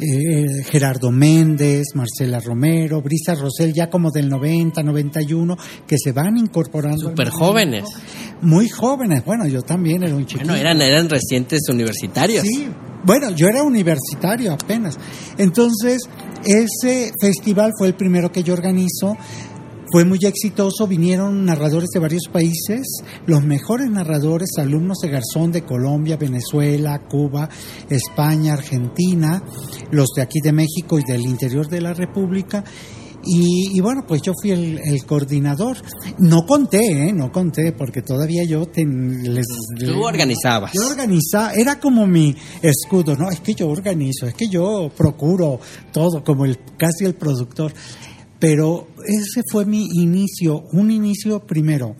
[0.00, 5.56] eh, Gerardo Méndez, Marcela Romero, Brisa Rosell, ya como del 90, 91,
[5.88, 7.08] que se van incorporando.
[7.10, 7.84] Súper jóvenes.
[8.40, 10.46] Muy jóvenes, bueno, yo también era un chiquito.
[10.50, 12.44] Bueno, eran, eran recientes universitarios.
[12.44, 12.68] Sí,
[13.04, 14.96] bueno, yo era universitario apenas.
[15.36, 15.98] Entonces,
[16.44, 19.16] ese festival fue el primero que yo organizo.
[19.90, 22.86] Fue muy exitoso, vinieron narradores de varios países,
[23.26, 27.48] los mejores narradores, alumnos de Garzón de Colombia, Venezuela, Cuba,
[27.88, 29.42] España, Argentina,
[29.90, 32.62] los de aquí de México y del interior de la República.
[33.24, 35.76] Y, y bueno, pues yo fui el, el coordinador.
[36.18, 37.12] No conté, ¿eh?
[37.12, 39.46] No conté, porque todavía yo ten- les...
[39.78, 40.72] Tú organizabas.
[40.72, 43.28] Yo organizaba, era como mi escudo, ¿no?
[43.30, 45.58] Es que yo organizo, es que yo procuro
[45.92, 47.72] todo, como el casi el productor.
[48.38, 51.96] Pero ese fue mi inicio, un inicio primero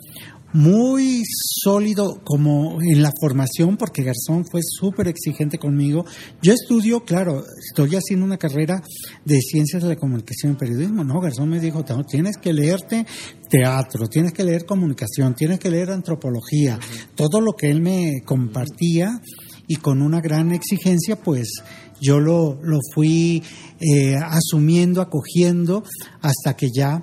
[0.53, 6.07] muy sólido como en la formación, porque Garzón fue súper exigente conmigo.
[6.43, 8.83] Yo estudio, claro, estoy haciendo una carrera
[9.25, 11.05] de ciencias de la comunicación y periodismo.
[11.05, 13.07] No, Garzón me dijo, "No, tienes que leerte
[13.51, 16.79] teatro, tienes que leer comunicación, tienes que leer antropología.
[17.15, 19.21] Todo lo que él me compartía
[19.67, 21.63] y con una gran exigencia, pues
[22.01, 23.43] yo lo, lo fui
[23.81, 25.85] eh, asumiendo, acogiendo,
[26.21, 27.03] hasta que ya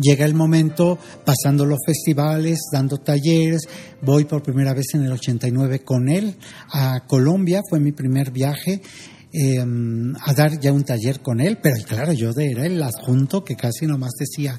[0.00, 3.62] llega el momento, pasando los festivales, dando talleres,
[4.02, 6.36] voy por primera vez en el 89 con él
[6.70, 8.82] a Colombia, fue mi primer viaje.
[9.32, 13.54] eh, a dar ya un taller con él, pero claro, yo era el adjunto que
[13.54, 14.58] casi nomás decía,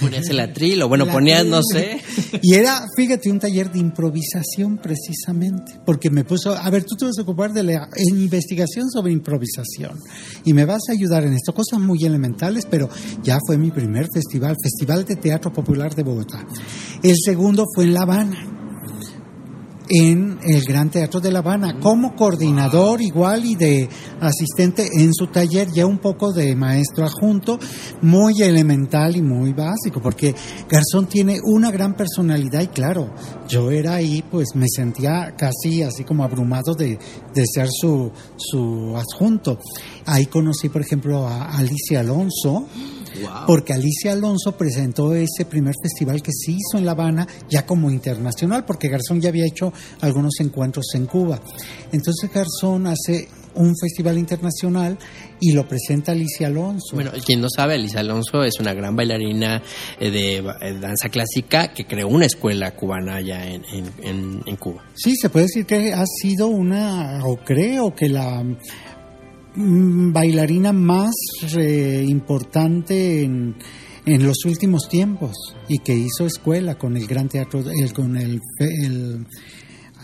[0.00, 2.00] Ponías el atril, o bueno, la ponías, no sé.
[2.42, 7.04] Y era, fíjate, un taller de improvisación precisamente, porque me puso, a ver, tú te
[7.04, 9.98] vas a ocupar de la investigación sobre improvisación
[10.44, 12.88] y me vas a ayudar en esto, cosas muy elementales, pero
[13.22, 16.46] ya fue mi primer festival, Festival de Teatro Popular de Bogotá.
[17.02, 18.61] El segundo fue en La Habana.
[19.94, 25.26] En el Gran Teatro de La Habana, como coordinador igual y de asistente en su
[25.26, 27.58] taller, ya un poco de maestro adjunto,
[28.00, 30.34] muy elemental y muy básico, porque
[30.66, 33.12] Garzón tiene una gran personalidad y claro,
[33.46, 36.98] yo era ahí, pues me sentía casi así como abrumado de,
[37.34, 39.58] de ser su, su adjunto.
[40.06, 42.66] Ahí conocí, por ejemplo, a Alicia Alonso,
[43.46, 47.90] porque Alicia Alonso presentó ese primer festival que se hizo en La Habana ya como
[47.90, 51.40] internacional, porque Garzón ya había hecho algunos encuentros en Cuba.
[51.92, 54.98] Entonces Garzón hace un festival internacional
[55.40, 56.94] y lo presenta Alicia Alonso.
[56.94, 59.62] Bueno, quien no sabe, Alicia Alonso es una gran bailarina
[59.98, 63.62] eh, de eh, danza clásica que creó una escuela cubana allá en,
[64.02, 64.84] en, en Cuba.
[64.94, 68.42] Sí, se puede decir que ha sido una, o creo que la
[69.54, 71.12] bailarina más
[72.06, 73.54] importante en,
[74.06, 75.36] en, los últimos tiempos
[75.68, 79.26] y que hizo escuela con el Gran Teatro, el, con el, el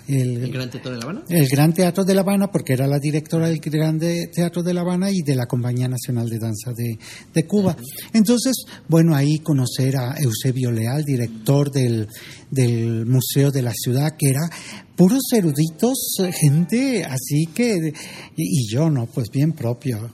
[0.09, 1.25] el, el, Gran Teatro de La Habana.
[1.29, 4.81] El Gran Teatro de La Habana, porque era la directora del Gran Teatro de La
[4.81, 6.99] Habana y de la Compañía Nacional de Danza de,
[7.33, 7.77] de Cuba.
[8.13, 12.09] Entonces, bueno, ahí conocer a Eusebio Leal, director del,
[12.51, 14.49] del Museo de la Ciudad, que era
[14.97, 15.99] puros eruditos,
[16.33, 17.93] gente así que,
[18.37, 19.07] y, y yo, ¿no?
[19.07, 20.11] Pues bien propio.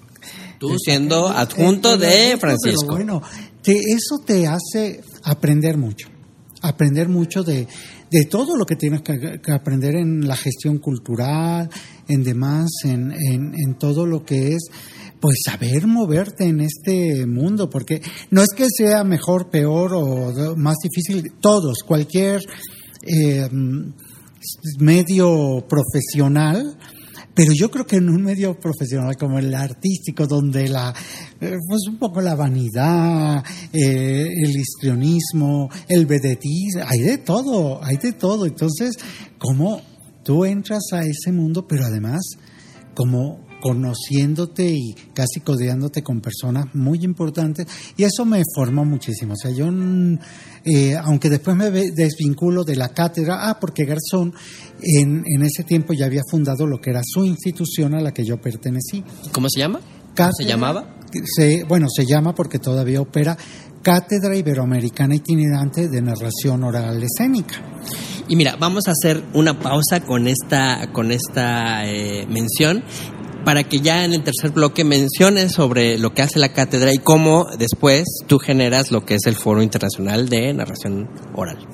[0.58, 2.80] Tú siendo adjunto de Francisco.
[2.80, 3.22] Pero bueno,
[3.62, 6.08] te, eso te hace aprender mucho,
[6.62, 7.66] aprender mucho de,
[8.14, 11.68] de todo lo que tienes que, aprender en la gestión cultural,
[12.06, 14.68] en demás, en, en, en, todo lo que es,
[15.20, 18.00] pues saber moverte en este mundo, porque
[18.30, 22.46] no es que sea mejor, peor o más difícil, todos, cualquier
[23.02, 23.48] eh,
[24.78, 26.78] medio profesional,
[27.34, 30.94] pero yo creo que en un medio profesional como el artístico, donde la,
[31.38, 38.12] pues un poco la vanidad, eh, el histrionismo, el vedetismo, hay de todo, hay de
[38.12, 38.46] todo.
[38.46, 38.96] Entonces,
[39.38, 39.82] ¿cómo
[40.24, 42.22] tú entras a ese mundo, pero además,
[42.94, 49.32] como conociéndote y casi codeándote con personas muy importantes y eso me formó muchísimo.
[49.32, 49.70] O sea, yo,
[50.66, 54.34] eh, aunque después me desvinculo de la cátedra, ah, porque Garzón
[54.82, 58.22] en, en, ese tiempo ya había fundado lo que era su institución a la que
[58.22, 59.02] yo pertenecí.
[59.32, 59.80] ¿Cómo se llama?
[60.14, 60.96] Cátedra, ¿Se llamaba?
[61.24, 63.34] Se, bueno, se llama porque todavía opera
[63.80, 67.62] Cátedra Iberoamericana Itinerante de Narración Oral Escénica.
[68.28, 72.84] Y mira, vamos a hacer una pausa con esta, con esta eh, mención
[73.44, 76.98] para que ya en el tercer bloque menciones sobre lo que hace la cátedra y
[76.98, 81.73] cómo después tú generas lo que es el Foro Internacional de Narración Oral.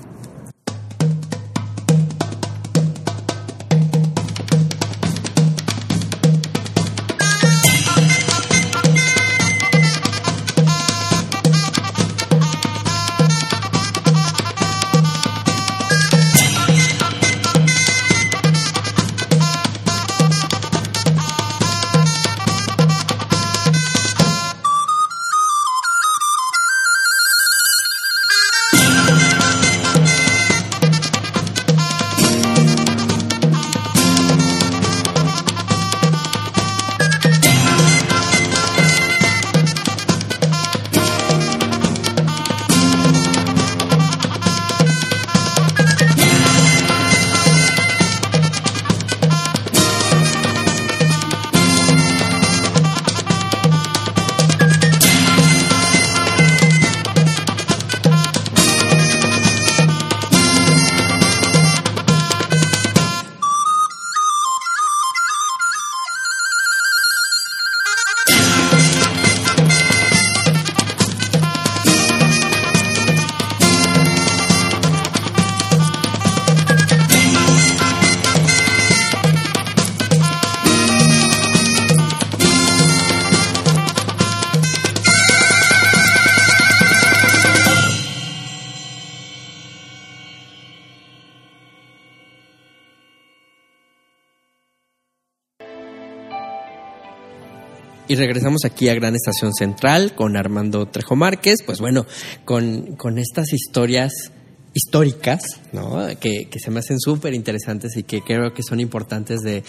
[98.10, 102.06] Y regresamos aquí a Gran Estación Central con Armando Trejo Márquez, pues bueno,
[102.44, 104.32] con, con estas historias
[104.74, 106.08] históricas, ¿no?
[106.18, 109.62] Que, que se me hacen súper interesantes y que creo que son importantes de,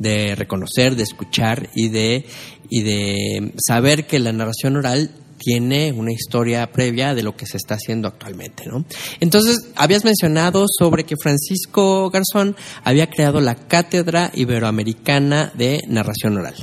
[0.00, 2.26] de reconocer, de escuchar y de,
[2.68, 7.58] y de saber que la narración oral tiene una historia previa de lo que se
[7.58, 8.84] está haciendo actualmente, ¿no?
[9.20, 16.56] Entonces, habías mencionado sobre que Francisco Garzón había creado la Cátedra Iberoamericana de Narración Oral.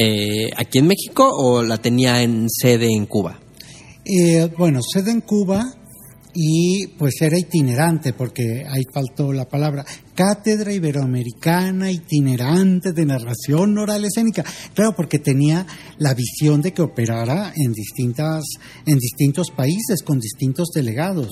[0.00, 3.40] Eh, ¿Aquí en México o la tenía en sede en Cuba?
[4.04, 5.74] Eh, bueno, sede en Cuba
[6.32, 9.84] y pues era itinerante, porque ahí faltó la palabra,
[10.14, 14.44] Cátedra Iberoamericana Itinerante de Narración Oral Escénica.
[14.72, 15.66] Claro, porque tenía
[15.98, 18.44] la visión de que operara en, distintas,
[18.86, 21.28] en distintos países, con distintos delegados.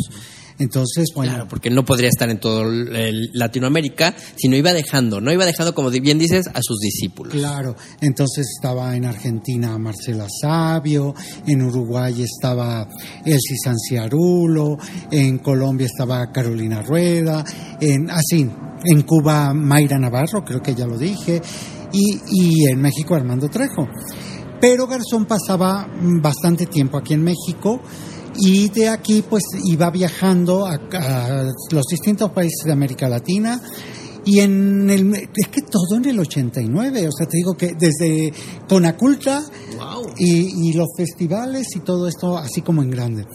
[0.58, 1.32] Entonces, bueno.
[1.32, 5.32] Claro, porque no podría estar en todo el Latinoamérica, sino iba dejando, ¿no?
[5.32, 7.34] Iba dejando, como bien dices, a sus discípulos.
[7.34, 11.14] Claro, entonces estaba en Argentina Marcela Sabio,
[11.46, 12.88] en Uruguay estaba
[13.24, 14.78] Elsie Sanciarulo,
[15.10, 17.44] en Colombia estaba Carolina Rueda,
[17.80, 18.48] en así,
[18.84, 21.40] en Cuba Mayra Navarro, creo que ya lo dije,
[21.92, 23.88] y, y en México Armando Trejo.
[24.60, 25.86] Pero Garzón pasaba
[26.22, 27.80] bastante tiempo aquí en México
[28.38, 30.78] y de aquí pues iba viajando a,
[31.70, 33.60] los distintos países de América Latina.
[34.24, 38.32] Y en el es que todo en el 89 o sea te digo que desde
[38.68, 39.44] Conaculta
[40.18, 43.26] y, y los festivales y todo esto así como en grande.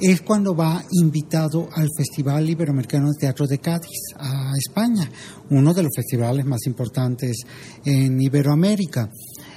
[0.00, 5.10] Es cuando va invitado al Festival Iberoamericano de Teatro de Cádiz, a España,
[5.50, 7.42] uno de los festivales más importantes
[7.84, 9.10] en Iberoamérica.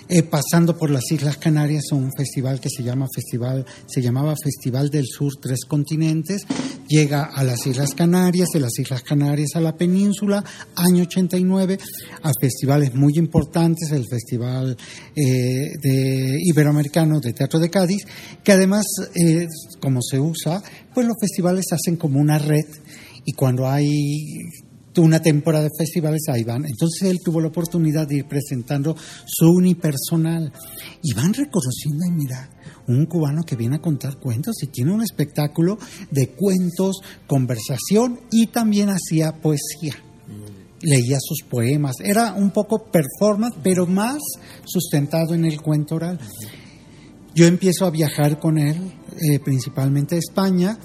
[0.10, 4.89] Eh, pasando por las Islas Canarias un festival que se llama Festival, se llamaba Festival
[4.89, 6.45] del Sur Tres Continentes,
[6.88, 10.43] llega a las Islas Canarias, de las Islas Canarias a la península,
[10.76, 11.80] año 89,
[12.22, 14.76] a festivales muy importantes, el Festival
[15.16, 18.06] eh, de Iberoamericano de Teatro de Cádiz,
[18.43, 18.86] que además,
[19.16, 19.47] eh,
[19.80, 20.62] como se usa,
[20.93, 22.66] pues los festivales hacen como una red
[23.26, 23.88] y cuando hay
[25.02, 26.66] una temporada de festivales, ahí van.
[26.66, 30.52] Entonces él tuvo la oportunidad de ir presentando su unipersonal
[31.02, 32.50] y van reconociendo, y mira,
[32.88, 35.78] un cubano que viene a contar cuentos y tiene un espectáculo
[36.12, 39.96] de cuentos, conversación y también hacía poesía.
[40.82, 44.20] Leía sus poemas, era un poco performance, pero más
[44.66, 46.20] sustentado en el cuento oral.
[47.34, 50.78] Yo empiezo a viajar con él, eh, principalmente a España,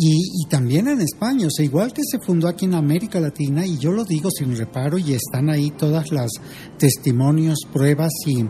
[0.00, 3.78] y, también en España, o sea, igual que se fundó aquí en América Latina, y
[3.78, 6.30] yo lo digo sin reparo, y están ahí todas las
[6.78, 8.44] testimonios, pruebas y,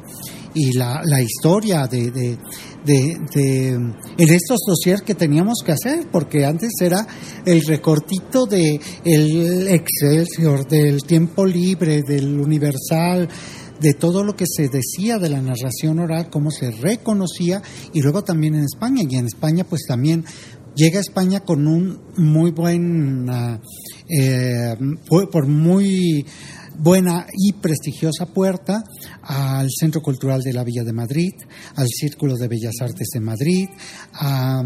[0.54, 2.38] y la, la, historia de, de,
[2.84, 7.06] de, en estos dossiers que teníamos que hacer, porque antes era
[7.46, 13.28] el recortito de el Excelsior, del tiempo libre, del Universal,
[13.80, 18.22] de todo lo que se decía de la narración oral, cómo se reconocía, y luego
[18.22, 20.24] también en España, y en España pues también
[20.78, 23.60] llega a España con un muy buen, ah,
[24.08, 24.76] eh,
[25.08, 26.24] por muy
[26.78, 28.84] buena y prestigiosa puerta
[29.22, 31.32] al Centro Cultural de la Villa de Madrid,
[31.74, 33.66] al Círculo de Bellas Artes de Madrid,
[34.12, 34.62] a,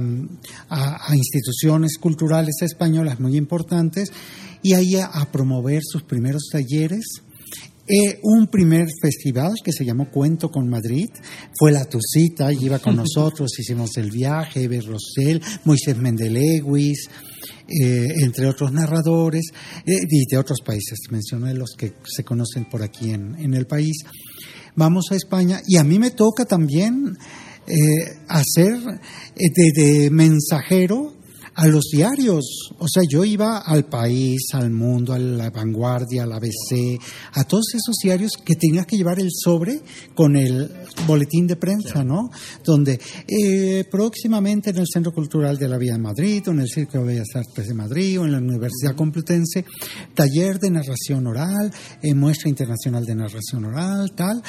[1.14, 4.12] instituciones culturales españolas muy importantes
[4.62, 7.22] y ahí a promover sus primeros talleres
[7.86, 11.08] eh, un primer festival que se llamó Cuento con Madrid.
[11.58, 17.08] Fue la Tucita, y iba con nosotros, hicimos el viaje, Eber Rosell, Moisés Mendelewis,
[17.68, 19.46] eh, entre otros narradores,
[19.84, 23.66] eh, y de otros países, mencioné los que se conocen por aquí en, en el
[23.66, 23.96] país.
[24.76, 27.16] Vamos a España y a mí me toca también
[28.28, 28.74] hacer
[29.36, 31.14] de mensajero
[31.54, 32.70] a los diarios.
[32.78, 36.98] O sea, yo iba al país, al mundo, a la vanguardia, al ABC,
[37.32, 39.80] a todos esos diarios que tenía que llevar el sobre
[40.14, 40.70] con el
[41.06, 42.30] boletín de prensa, ¿no?
[42.64, 46.68] Donde eh, próximamente en el Centro Cultural de la Vía de Madrid, o en el
[46.68, 49.64] Círculo de Bellas Artes de Madrid, o en la Universidad Complutense,
[50.14, 51.72] taller de narración oral,
[52.02, 54.42] eh, muestra internacional de narración oral, tal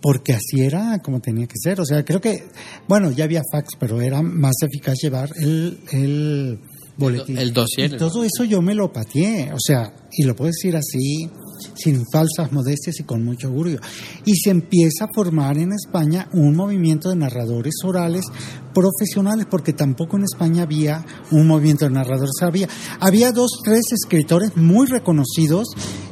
[0.00, 1.80] porque así era como tenía que ser.
[1.80, 2.44] O sea, creo que,
[2.88, 6.58] bueno, ya había fax, pero era más eficaz llevar el, el
[6.96, 7.38] boletín.
[7.38, 7.92] El dossier.
[7.94, 11.28] Y todo eso yo me lo pateé, o sea, y lo puedo decir así,
[11.74, 13.80] sin falsas modestias y con mucho orgullo.
[14.24, 18.24] Y se empieza a formar en España un movimiento de narradores orales
[18.72, 22.32] profesionales, porque tampoco en España había un movimiento de narradores.
[22.40, 22.68] Había,
[23.00, 25.68] había dos, tres escritores muy reconocidos,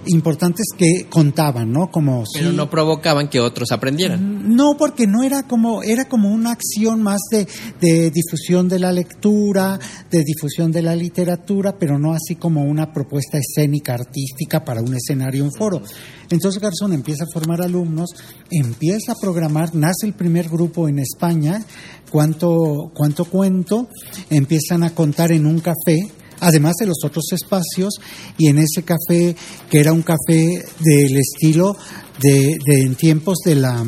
[0.06, 1.90] importantes que contaban, ¿no?
[1.90, 4.56] Como Pero no provocaban que otros aprendieran.
[4.56, 7.46] No, porque no era como, era como una acción más de,
[7.80, 9.78] de difusión de la lectura,
[10.10, 14.94] de difusión de la literatura, pero no así como una propuesta escénica, artística para un
[14.94, 15.82] escenario, un foro.
[16.30, 18.10] Entonces Garzón empieza a formar alumnos,
[18.50, 21.64] empieza a programar, nace el primer grupo en España,
[22.10, 23.88] cuánto, cuánto cuento,
[24.30, 27.94] empiezan a contar en un café, además de los otros espacios,
[28.36, 29.34] y en ese café,
[29.70, 31.76] que era un café del estilo
[32.20, 33.84] de, de en tiempos de la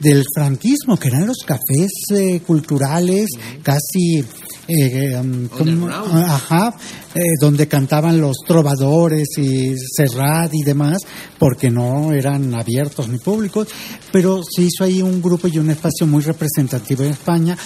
[0.00, 3.30] del franquismo, que eran los cafés eh, culturales,
[3.62, 4.24] casi
[4.68, 5.88] eh, um, ¿cómo?
[5.88, 6.74] ajá,
[7.14, 10.98] eh, donde cantaban los trovadores y Serrat y demás,
[11.38, 13.68] porque no eran abiertos ni públicos,
[14.10, 17.56] pero se hizo ahí un grupo y un espacio muy representativo en España.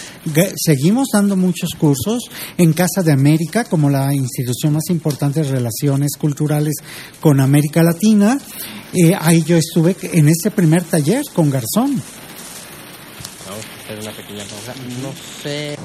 [0.56, 2.24] Seguimos dando muchos cursos
[2.56, 6.74] en Casa de América, como la institución más importante de relaciones culturales
[7.20, 8.38] con América Latina.
[8.92, 12.02] Eh, ahí yo estuve en ese primer taller con Garzón.
[13.46, 14.74] Vamos a hacer una pequeña pausa.
[15.02, 15.76] No sé.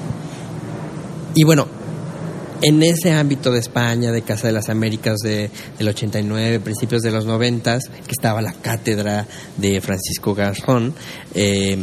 [1.34, 1.66] Y bueno,
[2.62, 7.10] en ese ámbito de España, de Casa de las Américas de, del 89, principios de
[7.10, 9.26] los 90, que estaba la cátedra
[9.56, 10.94] de Francisco Garzón,
[11.34, 11.76] eh,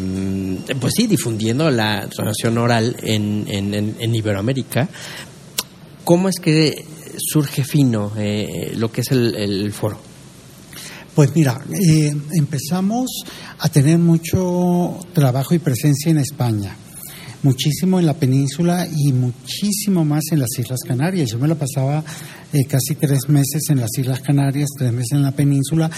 [0.80, 4.88] pues sí, difundiendo la relación oral en, en, en- en Iberoamérica.
[6.04, 6.84] ¿Cómo es que
[7.18, 10.00] surge fino eh, lo que es el, el foro?
[11.14, 13.10] Pues mira, eh, empezamos
[13.60, 16.76] a tener mucho trabajo y presencia en España,
[17.44, 21.32] muchísimo en la península y muchísimo más en las Islas Canarias.
[21.32, 22.04] Yo me la pasaba
[22.54, 25.90] eh, casi tres meses en las Islas Canarias, tres meses en la península,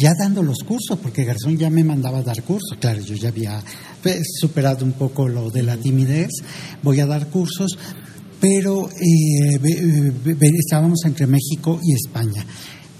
[0.00, 2.76] ya dando los cursos, porque Garzón ya me mandaba a dar cursos.
[2.78, 3.62] Claro, yo ya había
[4.02, 6.30] pues, superado un poco lo de la timidez,
[6.82, 7.78] voy a dar cursos,
[8.40, 10.12] pero eh,
[10.58, 12.44] estábamos entre México y España.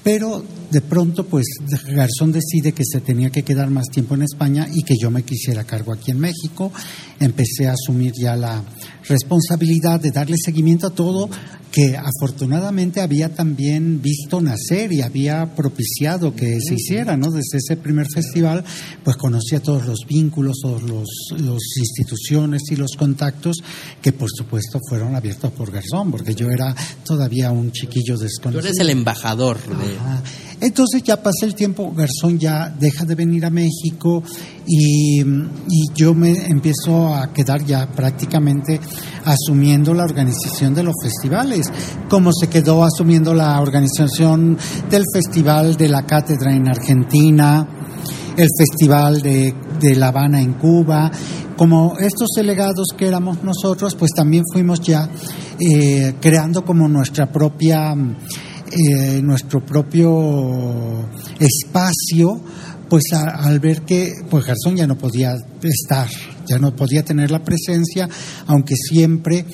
[0.07, 0.41] Pero
[0.71, 1.47] de pronto, pues
[1.89, 5.25] Garzón decide que se tenía que quedar más tiempo en España y que yo me
[5.25, 6.71] quisiera cargo aquí en México.
[7.19, 8.63] Empecé a asumir ya la
[9.09, 11.29] responsabilidad de darle seguimiento a todo
[11.77, 17.31] que afortunadamente había también visto nacer y había propiciado que se hiciera, ¿no?
[17.31, 18.64] Desde ese primer festival,
[19.05, 21.07] pues conocía todos los vínculos, todas los,
[21.39, 23.59] los instituciones y los contactos
[24.01, 26.74] que por supuesto fueron abiertos por Garzón, porque yo era
[27.05, 28.68] todavía un chiquillo Tú desconocido.
[28.68, 29.97] eres el embajador de...
[29.99, 30.22] Ajá.
[30.59, 34.22] Entonces ya pasa el tiempo, Garzón ya deja de venir a México
[34.66, 38.81] y, y yo me empiezo a quedar ya prácticamente
[39.27, 41.66] asumiendo la organización de los festivales,
[42.09, 44.57] como se quedó asumiendo la organización
[44.91, 47.67] del Festival de la Cátedra en Argentina,
[48.37, 49.55] el Festival de,
[49.97, 51.11] La Habana en Cuba.
[51.57, 55.09] Como estos delegados que éramos nosotros, pues también fuimos ya
[55.59, 61.09] eh, creando como nuestra propia, eh, nuestro propio
[61.41, 62.41] espacio,
[62.89, 66.09] pues al ver que pues Garzón ya no podía estar,
[66.47, 68.09] ya no podía tener la presencia,
[68.47, 69.47] aunque siempre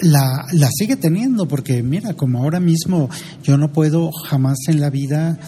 [0.00, 3.08] la, la sigue teniendo, porque mira, como ahora mismo
[3.42, 5.38] yo no puedo jamás en la vida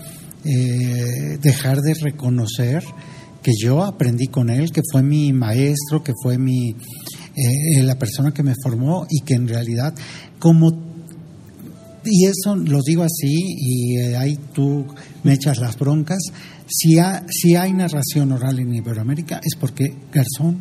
[0.45, 2.83] eh, dejar de reconocer
[3.43, 8.33] que yo aprendí con él, que fue mi maestro, que fue mi eh, la persona
[8.33, 9.95] que me formó y que en realidad
[10.39, 10.83] como
[12.07, 14.85] y eso lo digo así y eh, ahí tú
[15.23, 16.19] me echas las broncas
[16.67, 20.61] si, ha- si hay narración oral en Iberoamérica es porque Garzón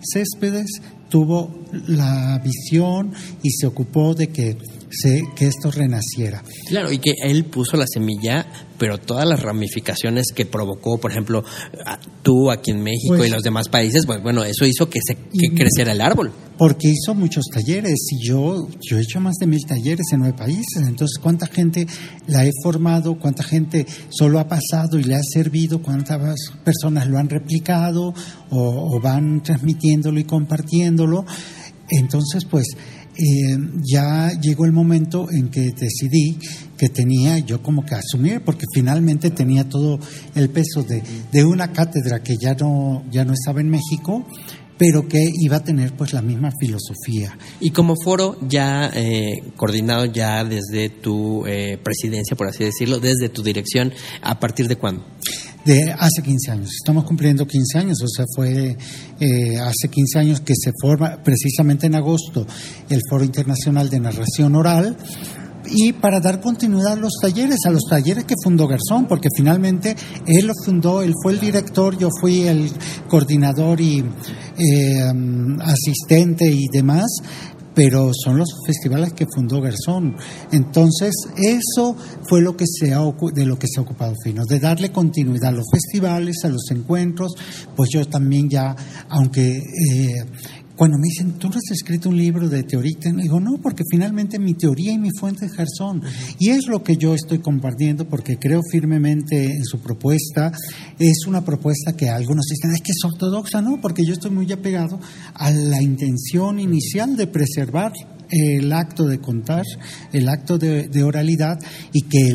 [0.00, 0.80] Céspedes
[1.10, 1.50] tuvo
[1.88, 4.56] la visión y se ocupó de que,
[4.90, 6.42] se, que esto renaciera.
[6.68, 8.46] Claro, y que él puso la semilla,
[8.78, 11.44] pero todas las ramificaciones que provocó, por ejemplo,
[11.86, 14.98] a- tú aquí en México Pues- y los demás países, pues bueno, eso hizo que
[15.06, 16.32] se que creciera el árbol.
[16.58, 20.36] Porque hizo muchos talleres y yo, yo he hecho más de mil talleres en nueve
[20.36, 20.82] países.
[20.86, 21.86] Entonces, ¿cuánta gente
[22.26, 23.18] la he formado?
[23.18, 25.80] ¿Cuánta gente solo ha pasado y le ha servido?
[25.80, 26.20] ¿Cuántas
[26.62, 28.12] personas lo han replicado
[28.50, 31.24] o, o van transmitiéndolo y compartiéndolo?
[31.88, 32.66] Entonces, pues
[33.20, 36.38] eh, ya llegó el momento en que decidí
[36.78, 39.98] que tenía yo como que asumir, porque finalmente tenía todo
[40.34, 44.24] el peso de, de una cátedra que ya no, ya no estaba en México,
[44.80, 47.36] pero que iba a tener pues la misma filosofía.
[47.60, 53.28] Y como foro ya eh, coordinado ya desde tu eh, presidencia, por así decirlo, desde
[53.28, 53.92] tu dirección,
[54.22, 55.04] ¿a partir de cuándo?
[55.64, 58.76] De hace 15 años, estamos cumpliendo 15 años, o sea, fue
[59.20, 62.46] eh, hace 15 años que se forma precisamente en agosto
[62.88, 64.96] el Foro Internacional de Narración Oral.
[65.72, 69.94] Y para dar continuidad a los talleres, a los talleres que fundó Garzón, porque finalmente
[70.26, 72.70] él lo fundó, él fue el director, yo fui el
[73.08, 75.12] coordinador y eh,
[75.60, 77.06] asistente y demás,
[77.74, 80.16] pero son los festivales que fundó Garzón.
[80.52, 81.96] Entonces, eso
[82.28, 83.00] fue lo que se ha,
[83.32, 86.70] de lo que se ha ocupado Fino, de darle continuidad a los festivales, a los
[86.70, 87.34] encuentros,
[87.76, 88.74] pues yo también ya,
[89.08, 90.24] aunque eh,
[90.80, 93.84] cuando me dicen, tú no has escrito un libro de teoría, y digo, no, porque
[93.86, 96.00] finalmente mi teoría y mi fuente es Garzón.
[96.38, 100.50] Y es lo que yo estoy compartiendo porque creo firmemente en su propuesta.
[100.98, 104.50] Es una propuesta que algunos dicen, es que es ortodoxa, no, porque yo estoy muy
[104.50, 104.98] apegado
[105.34, 107.92] a la intención inicial de preservar
[108.30, 109.64] el acto de contar,
[110.12, 111.58] el acto de, oralidad
[111.92, 112.34] y que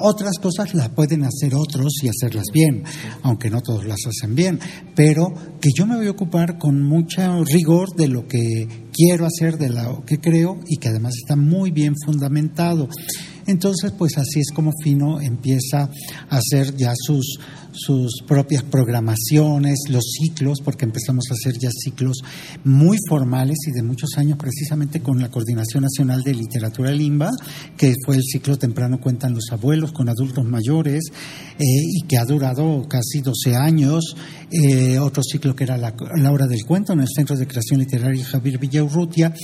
[0.00, 2.84] otras cosas las pueden hacer otros y hacerlas bien,
[3.22, 4.60] aunque no todos las hacen bien,
[4.94, 9.58] pero que yo me voy a ocupar con mucho rigor de lo que quiero hacer,
[9.58, 12.88] de lo que creo y que además está muy bien fundamentado.
[13.46, 15.90] Entonces, pues así es como Fino empieza
[16.28, 17.38] a hacer ya sus,
[17.76, 22.22] sus propias programaciones, los ciclos, porque empezamos a hacer ya ciclos
[22.64, 27.30] muy formales y de muchos años, precisamente con la Coordinación Nacional de Literatura Limba,
[27.76, 31.04] que fue el ciclo Temprano Cuentan los Abuelos con adultos mayores
[31.58, 34.16] eh, y que ha durado casi 12 años.
[34.50, 37.80] Eh, otro ciclo que era la, la Hora del Cuento en el Centro de Creación
[37.80, 39.34] Literaria Javier Villaurrutia,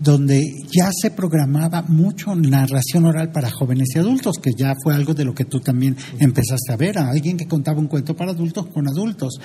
[0.00, 5.14] donde ya se programaba mucho narración oral para jóvenes y adultos, que ya fue algo
[5.14, 8.32] de lo que tú también empezaste a ver, a alguien que contaba un cuento para
[8.32, 9.40] adultos con adultos.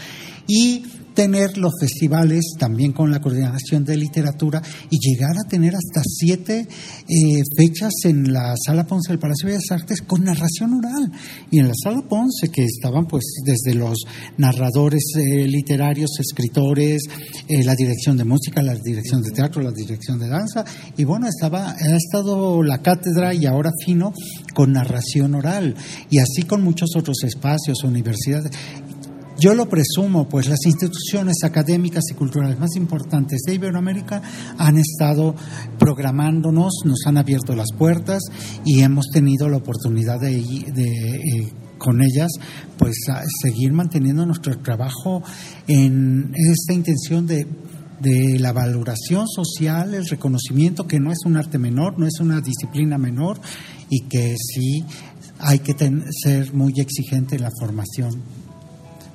[0.48, 0.84] Y
[1.14, 6.68] tener los festivales también con la coordinación de literatura y llegar a tener hasta siete
[6.68, 11.12] eh, fechas en la Sala Ponce del Palacio de Bellas Artes con narración oral.
[11.52, 14.00] Y en la Sala Ponce, que estaban pues desde los
[14.38, 17.04] narradores eh, literarios, escritores,
[17.48, 20.66] eh, la dirección de música, la dirección de teatro, la dirección de danza,
[20.98, 24.14] y bueno, estaba, ha estado la cátedra y ahora fino
[24.54, 25.76] con narración oral,
[26.10, 28.52] y así con muchos otros espacios, universidades.
[29.40, 34.22] Yo lo presumo, pues las instituciones académicas y culturales más importantes de Iberoamérica
[34.58, 35.36] han estado
[35.80, 38.22] programándonos, nos han abierto las puertas
[38.64, 40.36] y hemos tenido la oportunidad de,
[40.74, 42.32] de eh, con ellas,
[42.78, 42.96] pues
[43.42, 45.24] seguir manteniendo nuestro trabajo
[45.68, 47.48] en esta intención de
[48.04, 52.42] de la valoración social, el reconocimiento que no es un arte menor, no es una
[52.42, 53.40] disciplina menor
[53.90, 54.84] y que sí
[55.40, 58.43] hay que ten, ser muy exigente en la formación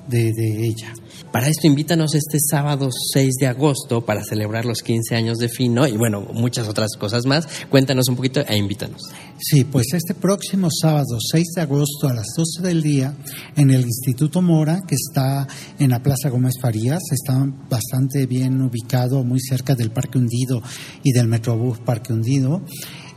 [0.09, 0.93] de, ella.
[1.33, 5.87] Para esto invítanos este sábado 6 de agosto para celebrar los 15 años de Fino
[5.87, 7.47] y bueno, muchas otras cosas más.
[7.69, 9.03] Cuéntanos un poquito e invítanos.
[9.39, 13.15] Sí, pues este próximo sábado 6 de agosto a las 12 del día
[13.57, 15.47] en el Instituto Mora, que está
[15.79, 20.63] en la Plaza Gómez Farías, está bastante bien ubicado, muy cerca del Parque Hundido
[21.03, 22.63] y del Metrobús Parque Hundido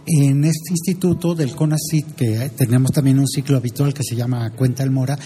[0.06, 4.84] en este instituto del CONACIT, que tenemos también un ciclo habitual que se llama Cuenta
[4.84, 5.18] el Mora,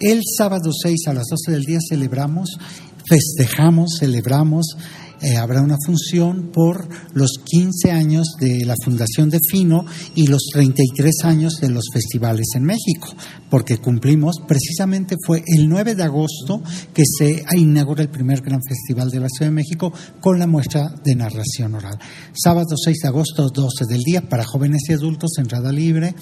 [0.00, 2.58] el sábado 6 a las 12 del día celebramos,
[3.06, 4.76] festejamos, celebramos,
[5.22, 10.44] eh, habrá una función por los 15 años de la Fundación de Fino y los
[10.52, 13.08] 33 años de los festivales en México,
[13.50, 16.62] porque cumplimos, precisamente fue el 9 de agosto
[16.94, 20.94] que se inaugura el primer gran festival de la Ciudad de México con la muestra
[21.04, 21.98] de narración oral.
[22.32, 26.14] Sábado 6 de agosto, 12 del día, para jóvenes y adultos, entrada libre,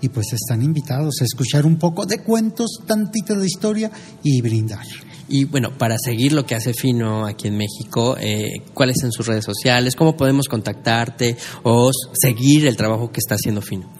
[0.00, 3.90] y pues están invitados a escuchar un poco de cuentos, tantito de historia
[4.22, 4.86] y brindar.
[5.32, 9.26] Y bueno, para seguir lo que hace Fino aquí en México, eh, ¿cuáles son sus
[9.26, 9.96] redes sociales?
[9.96, 13.90] ¿Cómo podemos contactarte o seguir el trabajo que está haciendo Fino?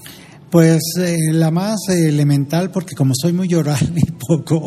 [0.51, 4.62] Pues eh, la más eh, elemental, porque como soy muy oral y poco,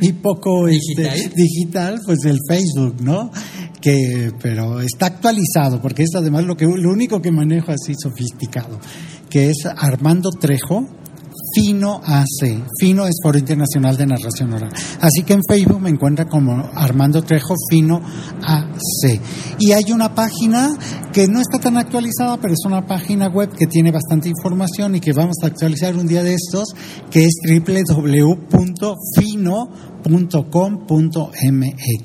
[0.00, 1.06] y poco ¿Digital?
[1.14, 3.30] Este, digital, pues el Facebook, ¿no?
[3.80, 8.80] Que, pero está actualizado, porque es además lo, que, lo único que manejo así sofisticado,
[9.30, 10.88] que es Armando Trejo,
[11.56, 12.64] Fino AC.
[12.78, 14.70] Fino es Foro Internacional de Narración Oral.
[15.00, 18.02] Así que en Facebook me encuentra como Armando Trejo Fino
[18.42, 19.18] AC.
[19.58, 20.76] Y hay una página
[21.14, 25.00] que no está tan actualizada, pero es una página web que tiene bastante información y
[25.00, 26.74] que vamos a actualizar un día de estos,
[27.10, 27.36] que es
[30.06, 32.04] www.fino.com.mx.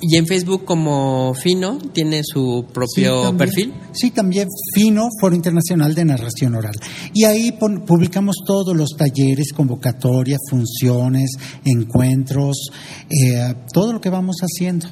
[0.00, 3.36] Y en Facebook como Fino tiene su propio Sí, también.
[3.36, 3.74] perfil.
[3.92, 6.74] Sí, también Fino, Foro Internacional de Narración Oral.
[7.14, 11.32] Y ahí pon- publicamos todos los talleres, convocatorias, funciones,
[11.64, 12.70] encuentros,
[13.10, 14.86] eh, todo lo que vamos haciendo.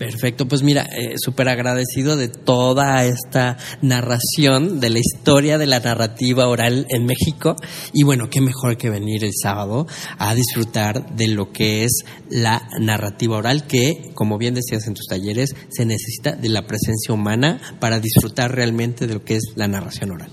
[0.00, 5.78] Perfecto, pues mira, eh, súper agradecido de toda esta narración de la historia de la
[5.78, 7.54] narrativa oral en México.
[7.92, 9.86] Y bueno, qué mejor que venir el sábado
[10.16, 15.04] a disfrutar de lo que es la narrativa oral, que, como bien decías en tus
[15.06, 19.68] talleres, se necesita de la presencia humana para disfrutar realmente de lo que es la
[19.68, 20.30] narración oral.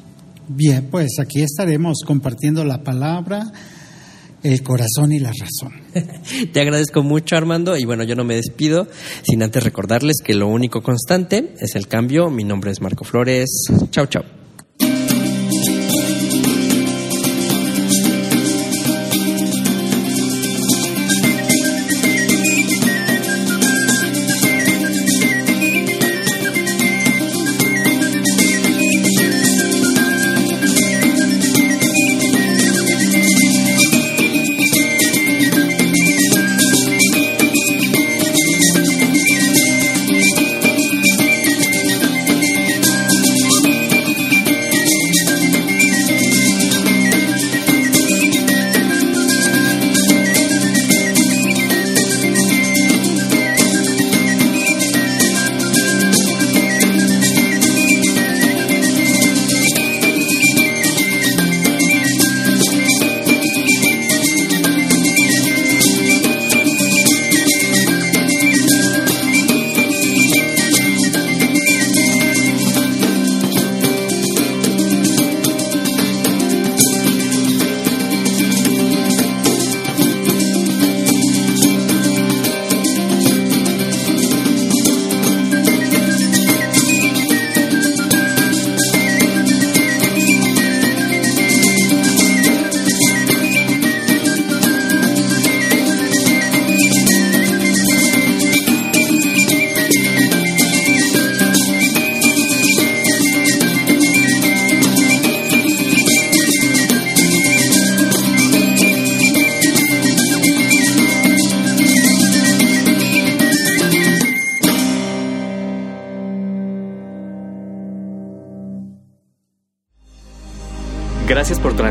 [0.47, 3.51] Bien, pues aquí estaremos compartiendo la palabra,
[4.47, 5.73] el corazón y la razón.
[6.53, 7.77] Te agradezco mucho, Armando.
[7.77, 8.87] Y bueno, yo no me despido
[9.23, 12.29] sin antes recordarles que lo único constante es el cambio.
[12.29, 13.49] Mi nombre es Marco Flores.
[13.91, 14.36] Chao, chao.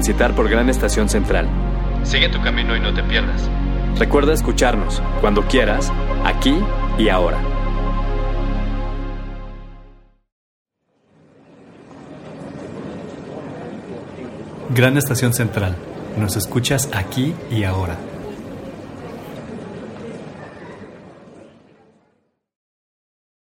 [0.06, 1.48] Transitar por Gran Estación Central.
[2.04, 3.50] Sigue tu camino y no te pierdas.
[3.98, 5.92] Recuerda escucharnos cuando quieras,
[6.24, 6.56] aquí
[6.96, 7.38] y ahora.
[14.70, 15.74] Gran Estación Central.
[16.16, 17.96] Nos escuchas aquí y ahora.